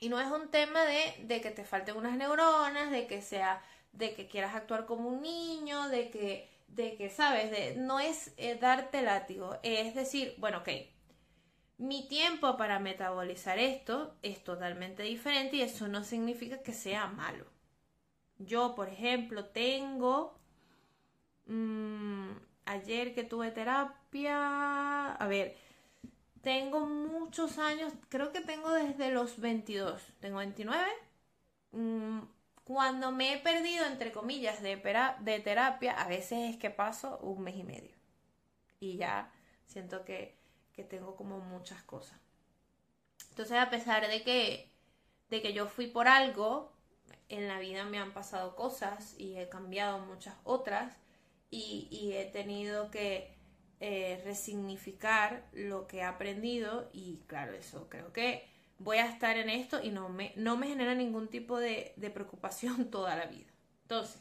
Y 0.00 0.08
no 0.08 0.18
es 0.18 0.28
un 0.28 0.50
tema 0.50 0.84
de, 0.84 1.16
de 1.24 1.42
que 1.42 1.50
te 1.50 1.66
falten 1.66 1.98
unas 1.98 2.16
neuronas, 2.16 2.90
de 2.90 3.06
que 3.06 3.20
sea, 3.20 3.62
de 3.92 4.14
que 4.14 4.26
quieras 4.26 4.54
actuar 4.54 4.86
como 4.86 5.10
un 5.10 5.20
niño, 5.20 5.90
de 5.90 6.08
que, 6.08 6.48
de 6.68 6.96
que, 6.96 7.10
sabes, 7.10 7.76
no 7.76 8.00
es 8.00 8.32
eh, 8.38 8.54
darte 8.58 9.02
látigo, 9.02 9.58
es 9.62 9.94
decir, 9.94 10.34
bueno, 10.38 10.60
ok, 10.60 10.70
mi 11.78 12.08
tiempo 12.08 12.56
para 12.56 12.78
metabolizar 12.78 13.58
esto 13.58 14.16
es 14.22 14.42
totalmente 14.42 15.02
diferente 15.02 15.56
y 15.56 15.62
eso 15.62 15.88
no 15.88 16.04
significa 16.04 16.62
que 16.62 16.72
sea 16.72 17.06
malo. 17.06 17.46
Yo, 18.38 18.74
por 18.74 18.88
ejemplo, 18.88 19.46
tengo... 19.46 20.38
Mm, 21.46 22.32
ayer 22.66 23.14
que 23.14 23.24
tuve 23.24 23.50
terapia... 23.50 25.12
A 25.12 25.26
ver, 25.26 25.56
tengo 26.42 26.86
muchos 26.86 27.58
años, 27.58 27.92
creo 28.08 28.32
que 28.32 28.40
tengo 28.40 28.70
desde 28.70 29.10
los 29.10 29.40
22, 29.40 30.00
tengo 30.20 30.38
29. 30.38 30.86
Mm, 31.72 32.20
cuando 32.64 33.12
me 33.12 33.34
he 33.34 33.38
perdido, 33.38 33.84
entre 33.86 34.12
comillas, 34.12 34.62
de, 34.62 34.76
de 35.20 35.40
terapia, 35.40 35.92
a 36.00 36.08
veces 36.08 36.50
es 36.50 36.56
que 36.56 36.70
paso 36.70 37.18
un 37.18 37.42
mes 37.42 37.56
y 37.56 37.64
medio. 37.64 37.96
Y 38.80 38.96
ya 38.96 39.32
siento 39.66 40.04
que, 40.04 40.36
que 40.76 40.84
tengo 40.84 41.16
como 41.16 41.40
muchas 41.40 41.82
cosas. 41.82 42.20
Entonces, 43.30 43.56
a 43.56 43.70
pesar 43.70 44.06
de 44.06 44.22
que, 44.22 44.70
de 45.30 45.42
que 45.42 45.52
yo 45.52 45.66
fui 45.66 45.86
por 45.86 46.06
algo, 46.06 46.72
en 47.28 47.48
la 47.48 47.58
vida 47.58 47.84
me 47.84 47.98
han 47.98 48.12
pasado 48.12 48.54
cosas 48.54 49.14
y 49.18 49.36
he 49.38 49.48
cambiado 49.48 49.98
muchas 49.98 50.36
otras 50.44 50.94
y, 51.50 52.12
he 52.12 52.26
tenido 52.26 52.90
que 52.90 53.34
eh, 53.80 54.20
resignificar 54.24 55.46
lo 55.52 55.86
que 55.86 55.98
he 55.98 56.02
aprendido 56.02 56.90
y 56.92 57.20
claro, 57.26 57.54
eso 57.54 57.88
creo 57.88 58.12
que 58.12 58.46
voy 58.78 58.98
a 58.98 59.06
estar 59.06 59.38
en 59.38 59.48
esto 59.48 59.82
y 59.82 59.90
no 59.90 60.08
me, 60.08 60.32
no 60.36 60.56
me 60.56 60.68
genera 60.68 60.94
ningún 60.94 61.28
tipo 61.28 61.58
de, 61.58 61.94
de 61.96 62.10
preocupación 62.10 62.90
toda 62.90 63.16
la 63.16 63.26
vida. 63.26 63.50
Entonces, 63.82 64.20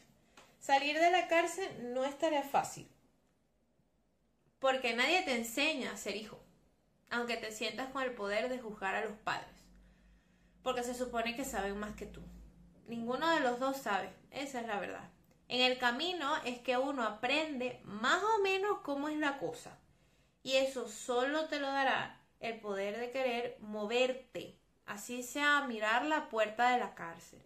salir 0.59 0.97
de 0.97 1.11
la 1.11 1.27
cárcel 1.27 1.93
no 1.93 2.05
es 2.05 2.17
tarea 2.17 2.43
fácil 2.43 2.87
porque 4.65 4.95
nadie 4.95 5.21
te 5.21 5.35
enseña 5.35 5.91
a 5.91 5.97
ser 5.97 6.15
hijo, 6.15 6.39
aunque 7.09 7.37
te 7.37 7.51
sientas 7.51 7.89
con 7.89 8.03
el 8.03 8.13
poder 8.13 8.49
de 8.49 8.59
juzgar 8.59 8.95
a 8.95 9.05
los 9.05 9.17
padres, 9.17 9.49
porque 10.63 10.83
se 10.83 10.93
supone 10.93 11.35
que 11.35 11.45
saben 11.45 11.77
más 11.77 11.95
que 11.95 12.05
tú. 12.05 12.21
Ninguno 12.87 13.29
de 13.29 13.39
los 13.39 13.59
dos 13.59 13.77
sabe, 13.77 14.09
esa 14.31 14.61
es 14.61 14.67
la 14.67 14.79
verdad. 14.79 15.09
En 15.47 15.61
el 15.61 15.77
camino 15.77 16.35
es 16.43 16.59
que 16.59 16.77
uno 16.77 17.03
aprende 17.03 17.79
más 17.83 18.21
o 18.23 18.41
menos 18.41 18.79
cómo 18.79 19.09
es 19.09 19.17
la 19.17 19.37
cosa. 19.37 19.77
Y 20.43 20.57
eso 20.57 20.87
solo 20.87 21.45
te 21.45 21.59
lo 21.59 21.67
dará 21.67 22.19
el 22.39 22.59
poder 22.59 22.99
de 22.99 23.11
querer 23.11 23.57
moverte, 23.59 24.59
así 24.85 25.23
sea 25.23 25.61
mirar 25.67 26.05
la 26.05 26.29
puerta 26.29 26.71
de 26.71 26.79
la 26.79 26.95
cárcel. 26.95 27.41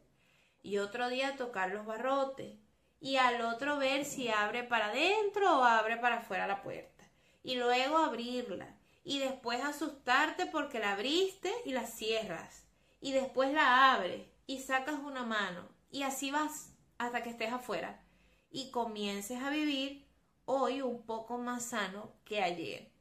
Y 0.61 0.77
otro 0.77 1.09
día 1.09 1.37
tocar 1.37 1.71
los 1.71 1.85
barrotes. 1.85 2.57
Y 3.01 3.15
al 3.15 3.41
otro 3.41 3.77
ver 3.77 4.03
si 4.03 4.27
abre 4.27 4.63
para 4.63 4.87
adentro 4.87 5.59
o 5.59 5.63
abre 5.63 5.95
para 5.97 6.17
afuera 6.17 6.47
la 6.47 6.61
puerta. 6.61 7.05
Y 7.43 7.55
luego 7.55 7.97
abrirla. 7.97 8.75
Y 9.09 9.17
después 9.17 9.59
asustarte 9.63 10.45
porque 10.45 10.77
la 10.77 10.91
abriste 10.91 11.51
y 11.65 11.71
la 11.71 11.87
cierras. 11.87 12.67
Y 13.01 13.11
después 13.11 13.51
la 13.51 13.91
abres 13.91 14.27
y 14.45 14.59
sacas 14.59 14.99
una 14.99 15.23
mano 15.23 15.67
y 15.89 16.03
así 16.03 16.29
vas 16.29 16.75
hasta 16.99 17.23
que 17.23 17.31
estés 17.31 17.51
afuera 17.51 18.03
y 18.51 18.69
comiences 18.69 19.41
a 19.41 19.49
vivir 19.49 20.05
hoy 20.45 20.83
un 20.83 21.07
poco 21.07 21.39
más 21.39 21.65
sano 21.65 22.13
que 22.23 22.43
ayer. 22.43 22.91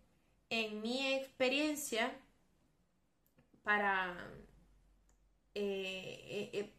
En 0.49 0.81
mi 0.81 1.12
experiencia, 1.12 2.18
para 3.62 4.16
eh, 5.55 6.25
eh, 6.27 6.51
eh, 6.55 6.75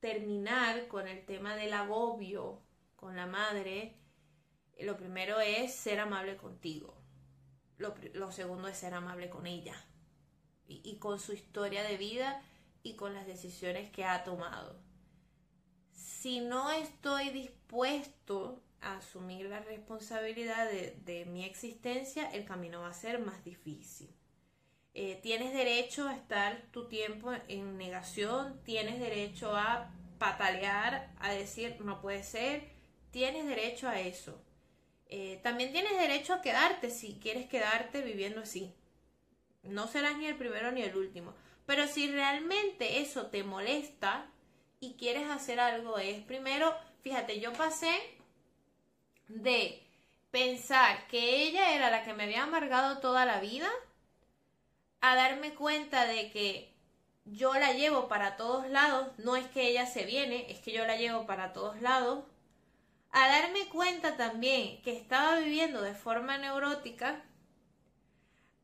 terminar 0.00 0.88
con 0.88 1.06
el 1.06 1.26
tema 1.26 1.54
del 1.54 1.74
agobio 1.74 2.62
con 2.96 3.14
la 3.14 3.26
madre, 3.26 3.98
lo 4.80 4.96
primero 4.96 5.38
es 5.40 5.74
ser 5.74 6.00
amable 6.00 6.38
contigo. 6.38 7.03
Lo, 7.78 8.32
segundo 8.32 8.68
es 8.68 8.78
ser 8.78 8.94
amable 8.94 9.28
con 9.28 9.46
ella 9.46 9.74
y 10.66 10.96
con 10.96 11.18
su 11.18 11.32
historia 11.32 11.82
de 11.82 11.96
vida 11.96 12.40
y 12.84 12.94
con 12.94 13.14
las 13.14 13.26
decisiones 13.26 13.90
que 13.90 14.04
ha 14.04 14.22
tomado. 14.24 14.78
Si 15.92 16.40
no 16.40 16.70
estoy 16.70 17.30
dispuesto 17.30 18.62
a 18.80 18.98
asumir 18.98 19.46
la 19.46 19.60
responsabilidad 19.60 20.70
de, 20.70 21.24
mi 21.26 21.44
existencia, 21.44 22.30
el 22.30 22.44
camino 22.44 22.82
va 22.82 22.88
a 22.88 22.94
ser 22.94 23.18
más 23.18 23.42
difícil. 23.42 24.14
Eh, 24.92 25.18
tienes 25.22 25.52
derecho 25.52 26.06
a 26.06 26.14
estar 26.14 26.62
tu 26.70 26.86
tiempo 26.88 27.32
en 27.48 27.76
negación, 27.78 28.60
tienes 28.64 29.00
derecho 29.00 29.56
a 29.56 29.90
patalear, 30.18 31.12
a 31.18 31.32
decir 31.32 31.80
no 31.80 32.00
puede 32.00 32.22
ser, 32.22 32.70
tienes 33.10 33.46
derecho 33.46 33.88
a 33.88 33.98
eso. 33.98 34.40
Eh, 35.08 35.40
también 35.42 35.72
tienes 35.72 35.98
derecho 35.98 36.34
a 36.34 36.42
quedarte 36.42 36.90
si 36.90 37.18
quieres 37.20 37.46
quedarte 37.48 38.02
viviendo 38.02 38.40
así. 38.40 38.74
No 39.62 39.86
serás 39.86 40.16
ni 40.18 40.26
el 40.26 40.36
primero 40.36 40.72
ni 40.72 40.82
el 40.82 40.96
último. 40.96 41.34
Pero 41.66 41.86
si 41.86 42.10
realmente 42.10 43.00
eso 43.00 43.26
te 43.26 43.42
molesta 43.42 44.26
y 44.80 44.94
quieres 44.94 45.30
hacer 45.30 45.60
algo, 45.60 45.98
es 45.98 46.22
primero, 46.22 46.74
fíjate, 47.02 47.40
yo 47.40 47.52
pasé 47.52 47.92
de 49.28 49.82
pensar 50.30 51.06
que 51.06 51.44
ella 51.44 51.74
era 51.74 51.90
la 51.90 52.04
que 52.04 52.12
me 52.12 52.24
había 52.24 52.42
amargado 52.42 52.98
toda 52.98 53.24
la 53.24 53.40
vida 53.40 53.68
a 55.00 55.14
darme 55.14 55.54
cuenta 55.54 56.06
de 56.06 56.30
que 56.30 56.74
yo 57.24 57.54
la 57.54 57.72
llevo 57.72 58.08
para 58.08 58.36
todos 58.36 58.68
lados, 58.68 59.08
no 59.18 59.36
es 59.36 59.46
que 59.48 59.68
ella 59.68 59.86
se 59.86 60.04
viene, 60.04 60.50
es 60.50 60.58
que 60.58 60.72
yo 60.72 60.84
la 60.86 60.96
llevo 60.96 61.26
para 61.26 61.52
todos 61.52 61.80
lados, 61.80 62.24
a 63.14 63.28
darme 63.28 63.68
cuenta 63.68 64.16
también 64.16 64.82
que 64.82 64.96
estaba 64.96 65.38
viviendo 65.38 65.80
de 65.80 65.94
forma 65.94 66.36
neurótica, 66.36 67.24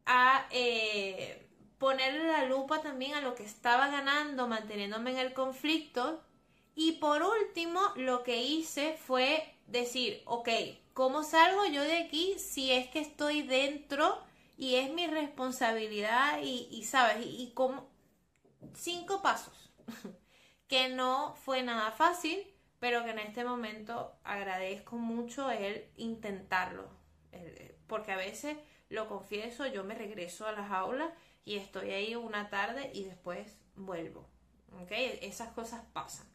a 0.06 0.48
eh, 0.50 1.48
ponerle 1.78 2.26
la 2.26 2.46
lupa 2.46 2.82
también 2.82 3.14
a 3.14 3.20
lo 3.20 3.36
que 3.36 3.44
estaba 3.44 3.86
ganando 3.86 4.48
manteniéndome 4.48 5.12
en 5.12 5.18
el 5.18 5.34
conflicto. 5.34 6.20
Y 6.74 6.92
por 6.92 7.22
último, 7.22 7.80
lo 7.94 8.24
que 8.24 8.42
hice 8.42 8.98
fue 9.06 9.54
decir, 9.68 10.20
ok, 10.24 10.48
¿cómo 10.94 11.22
salgo 11.22 11.66
yo 11.66 11.82
de 11.82 11.98
aquí 11.98 12.36
si 12.40 12.72
es 12.72 12.88
que 12.88 12.98
estoy 12.98 13.42
dentro 13.42 14.18
y 14.58 14.74
es 14.74 14.92
mi 14.92 15.06
responsabilidad 15.06 16.40
y, 16.42 16.82
sabes, 16.82 17.24
y, 17.24 17.44
y 17.44 17.52
como 17.52 17.88
cinco 18.74 19.22
pasos, 19.22 19.70
que 20.66 20.88
no 20.88 21.36
fue 21.36 21.62
nada 21.62 21.92
fácil, 21.92 22.44
pero 22.80 23.04
que 23.04 23.10
en 23.10 23.20
este 23.20 23.44
momento 23.44 24.18
agradezco 24.24 24.96
mucho 24.96 25.50
el 25.50 25.84
intentarlo, 25.96 26.88
porque 27.86 28.10
a 28.10 28.16
veces, 28.16 28.56
lo 28.88 29.06
confieso, 29.08 29.66
yo 29.66 29.84
me 29.84 29.94
regreso 29.94 30.48
a 30.48 30.52
las 30.52 30.72
aulas 30.72 31.12
y 31.44 31.56
estoy 31.56 31.90
ahí 31.90 32.16
una 32.16 32.50
tarde 32.50 32.90
y 32.92 33.04
después 33.04 33.56
vuelvo. 33.76 34.26
¿Ok? 34.82 34.90
Esas 34.90 35.52
cosas 35.52 35.82
pasan. 35.92 36.26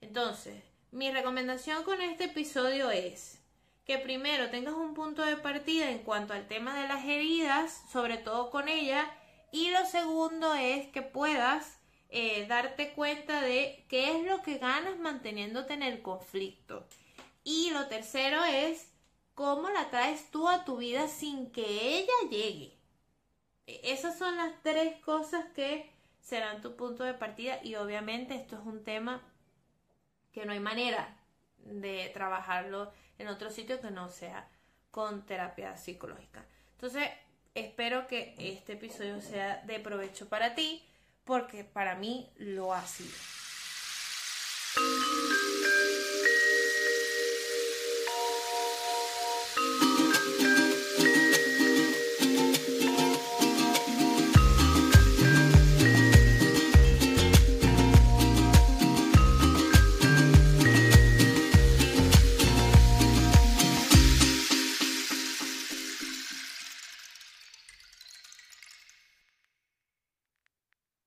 Entonces, 0.00 0.62
mi 0.90 1.10
recomendación 1.10 1.82
con 1.84 2.00
este 2.00 2.24
episodio 2.24 2.90
es 2.90 3.42
que 3.84 3.98
primero 3.98 4.50
tengas 4.50 4.74
un 4.74 4.94
punto 4.94 5.22
de 5.22 5.36
partida 5.36 5.90
en 5.90 5.98
cuanto 5.98 6.32
al 6.32 6.46
tema 6.46 6.80
de 6.80 6.88
las 6.88 7.04
heridas, 7.04 7.84
sobre 7.90 8.18
todo 8.18 8.50
con 8.50 8.68
ella, 8.68 9.10
y 9.50 9.70
lo 9.70 9.84
segundo 9.86 10.54
es 10.54 10.88
que 10.88 11.02
puedas 11.02 11.77
eh, 12.10 12.46
darte 12.46 12.92
cuenta 12.92 13.42
de 13.42 13.84
qué 13.88 14.18
es 14.18 14.26
lo 14.26 14.42
que 14.42 14.58
ganas 14.58 14.98
manteniéndote 14.98 15.74
en 15.74 15.82
el 15.82 16.02
conflicto. 16.02 16.86
Y 17.44 17.70
lo 17.70 17.86
tercero 17.88 18.44
es 18.44 18.90
cómo 19.34 19.70
la 19.70 19.90
traes 19.90 20.30
tú 20.30 20.48
a 20.48 20.64
tu 20.64 20.78
vida 20.78 21.08
sin 21.08 21.50
que 21.50 21.98
ella 21.98 22.12
llegue. 22.30 22.76
Esas 23.66 24.18
son 24.18 24.36
las 24.36 24.52
tres 24.62 24.96
cosas 25.00 25.44
que 25.54 25.90
serán 26.20 26.62
tu 26.62 26.76
punto 26.76 27.04
de 27.04 27.14
partida 27.14 27.60
y 27.62 27.74
obviamente 27.74 28.34
esto 28.34 28.56
es 28.56 28.66
un 28.66 28.82
tema 28.84 29.22
que 30.32 30.46
no 30.46 30.52
hay 30.52 30.60
manera 30.60 31.16
de 31.58 32.10
trabajarlo 32.14 32.92
en 33.18 33.28
otro 33.28 33.50
sitio 33.50 33.80
que 33.80 33.90
no 33.90 34.08
sea 34.08 34.48
con 34.90 35.26
terapia 35.26 35.76
psicológica. 35.76 36.46
Entonces, 36.72 37.08
espero 37.54 38.06
que 38.06 38.34
este 38.38 38.74
episodio 38.74 39.20
sea 39.20 39.62
de 39.66 39.80
provecho 39.80 40.28
para 40.28 40.54
ti 40.54 40.84
porque 41.28 41.62
para 41.62 41.94
mí 41.94 42.26
lo 42.38 42.72
ha 42.72 42.82
sido. 42.86 43.12